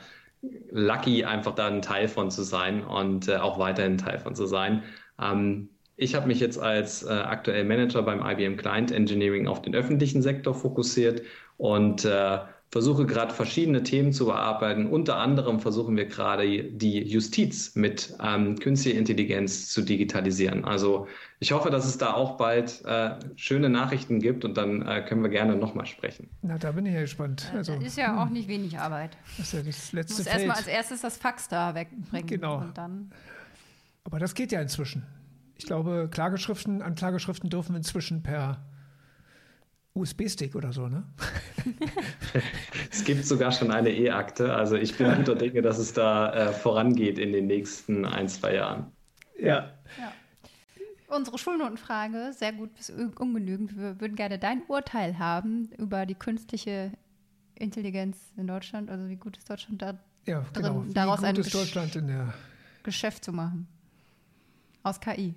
lucky, 0.72 1.24
einfach 1.24 1.54
da 1.54 1.68
ein 1.68 1.84
Teil 1.84 2.08
von 2.08 2.32
zu 2.32 2.42
sein 2.42 2.84
und 2.84 3.28
äh, 3.28 3.36
auch 3.36 3.60
weiterhin 3.60 4.00
Teil 4.00 4.18
von 4.18 4.34
zu 4.34 4.48
sein. 4.48 4.82
Ähm, 5.22 5.70
ich 6.00 6.16
habe 6.16 6.28
mich 6.28 6.40
jetzt 6.40 6.58
als 6.58 7.04
äh, 7.04 7.10
aktuell 7.10 7.66
Manager 7.66 8.02
beim 8.02 8.26
IBM 8.26 8.56
Client 8.56 8.92
Engineering 8.92 9.48
auf 9.48 9.62
den 9.62 9.76
öffentlichen 9.76 10.22
Sektor 10.22 10.56
fokussiert 10.56 11.24
und 11.58 12.06
äh, 12.06 12.40
versuche 12.72 13.06
gerade 13.06 13.34
verschiedene 13.34 13.84
Themen 13.84 14.14
zu 14.14 14.28
bearbeiten. 14.28 14.86
Unter 14.86 15.18
anderem 15.18 15.60
versuchen 15.60 15.98
wir 15.98 16.06
gerade 16.06 16.64
die 16.64 17.04
Justiz 17.04 17.76
mit 17.76 18.16
ähm, 18.24 18.58
künstlicher 18.60 18.98
Intelligenz 18.98 19.68
zu 19.70 19.82
digitalisieren. 19.82 20.64
Also 20.64 21.08
ich 21.40 21.52
hoffe, 21.52 21.70
dass 21.70 21.86
es 21.86 21.98
da 21.98 22.14
auch 22.14 22.38
bald 22.38 22.82
äh, 22.86 23.16
schöne 23.36 23.70
Nachrichten 23.70 24.22
gibt 24.22 24.46
und 24.46 24.56
dann 24.56 24.88
äh, 24.88 25.02
können 25.02 25.22
wir 25.22 25.30
gerne 25.30 25.58
nochmal 25.58 25.86
sprechen. 25.86 26.30
Na, 26.44 26.58
da 26.58 26.72
bin 26.72 26.86
ich 26.86 26.94
ja 26.94 27.02
gespannt. 27.02 27.52
Also, 27.54 27.76
das 27.76 27.84
ist 27.84 27.98
ja 27.98 28.14
hm. 28.14 28.20
auch 28.20 28.30
nicht 28.30 28.48
wenig 28.48 28.80
Arbeit. 28.80 29.18
Das 29.38 29.48
ist 29.48 29.54
ja 29.54 29.64
das 29.64 29.92
letzte 29.92 30.14
Du 30.14 30.20
musst 30.20 30.34
erstmal 30.34 30.56
als 30.56 30.68
erstes 30.68 31.02
das 31.02 31.18
Fax 31.18 31.50
da 31.50 31.76
wegbringen. 31.76 32.28
Genau. 32.28 32.64
Aber 34.06 34.20
das 34.20 34.34
geht 34.34 34.54
ja 34.54 34.62
inzwischen. 34.62 35.04
Ich 35.60 35.66
glaube, 35.66 36.08
Klageschriften, 36.10 36.82
an 36.82 36.96
Klageschriften 36.96 37.50
dürfen 37.50 37.76
inzwischen 37.76 38.24
per 38.24 38.66
USB-Stick 39.94 40.56
oder 40.56 40.72
so, 40.72 40.88
ne? 40.88 41.04
es 42.92 43.04
gibt 43.04 43.26
sogar 43.26 43.52
schon 43.52 43.70
eine 43.70 43.92
E-Akte. 43.92 44.54
Also 44.54 44.78
ich 44.78 44.98
bin 44.98 45.14
guter 45.18 45.36
Dinge, 45.36 45.62
dass 45.62 45.78
es 45.78 45.92
da 45.92 46.32
äh, 46.34 46.54
vorangeht 46.54 47.20
in 47.20 47.34
den 47.34 47.48
nächsten 47.48 48.06
ein, 48.06 48.30
zwei 48.30 48.56
Jahren. 48.56 48.94
Ja. 49.38 49.74
ja. 50.00 50.14
Unsere 51.10 51.38
Schulnotenfrage, 51.38 52.32
sehr 52.34 52.54
gut 52.54 52.74
bis 52.76 52.90
ungenügend. 52.90 53.78
Wir 53.78 54.00
würden 54.00 54.16
gerne 54.16 54.40
dein 54.40 54.62
Urteil 54.70 55.20
haben 55.20 55.70
über 55.78 56.06
die 56.06 56.16
künstliche 56.16 56.94
Intelligenz 57.56 58.32
in 58.38 58.48
Deutschland. 58.48 58.90
Also 58.90 59.10
wie 59.10 59.18
gut 59.18 59.36
ist 59.36 59.50
Deutschland 59.50 59.82
da 59.82 60.00
ja, 60.26 60.46
genau. 60.54 60.84
drin, 60.84 60.94
daraus 60.94 61.22
ein 61.22 61.36
Geschäft 62.84 63.26
zu 63.26 63.34
machen? 63.34 63.68
Aus 64.84 65.02
KI. 65.02 65.36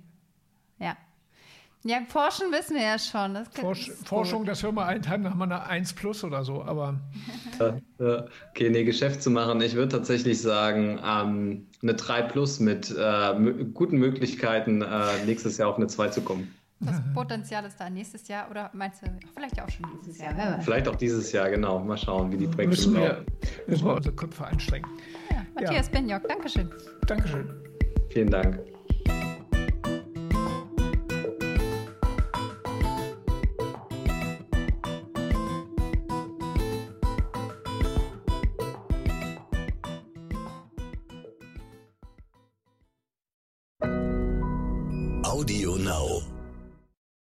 Ja. 0.83 0.97
Ja, 1.85 1.99
forschen 2.07 2.49
wissen 2.51 2.77
wir 2.77 2.83
ja 2.83 2.97
schon. 2.97 3.33
Das 3.33 3.49
Forsch 3.49 3.91
Forschung, 4.05 4.45
das 4.45 4.63
hören 4.63 4.75
wir 4.75 4.85
einen 4.85 5.01
Tag 5.01 5.19
nach 5.19 5.35
mal 5.35 5.45
eine 5.45 5.65
1 5.65 5.93
plus 5.93 6.23
oder 6.23 6.45
so, 6.45 6.63
aber. 6.63 7.01
okay, 7.99 8.69
nee, 8.69 8.85
Geschäft 8.85 9.21
zu 9.21 9.29
machen. 9.29 9.59
Ich 9.61 9.75
würde 9.75 9.89
tatsächlich 9.89 10.41
sagen, 10.41 10.99
ähm, 11.05 11.67
eine 11.81 11.95
3 11.95 12.21
plus 12.23 12.61
mit 12.61 12.89
äh, 12.89 13.33
guten 13.73 13.97
Möglichkeiten, 13.97 14.81
äh, 14.81 15.25
nächstes 15.25 15.57
Jahr 15.57 15.69
auf 15.69 15.75
eine 15.75 15.87
2 15.87 16.07
zu 16.09 16.21
kommen. 16.21 16.53
Das 16.79 17.01
Potenzial 17.13 17.65
ist 17.65 17.79
da 17.79 17.89
nächstes 17.89 18.27
Jahr 18.27 18.49
oder 18.49 18.69
meinst 18.73 19.01
du 19.01 19.07
vielleicht 19.33 19.61
auch 19.61 19.69
schon 19.69 19.85
dieses 20.01 20.19
Jahr? 20.19 20.59
Vielleicht 20.61 20.87
auch 20.87 20.95
dieses 20.95 21.31
Jahr, 21.31 21.49
genau. 21.49 21.79
Mal 21.79 21.97
schauen, 21.97 22.31
wie 22.31 22.37
die 22.37 22.47
Projekte 22.47 22.69
müssen 22.69 22.95
wir, 22.95 23.25
müssen 23.67 23.85
wir 23.85 23.95
unsere 23.95 24.15
Köpfe 24.15 24.45
anstrengen. 24.45 24.87
Ja, 25.29 25.45
Matthias 25.55 25.87
ja. 25.87 25.99
Benjock, 25.99 26.27
Dankeschön. 26.27 26.69
Dankeschön. 27.07 27.49
Vielen 28.09 28.29
Dank. 28.29 28.72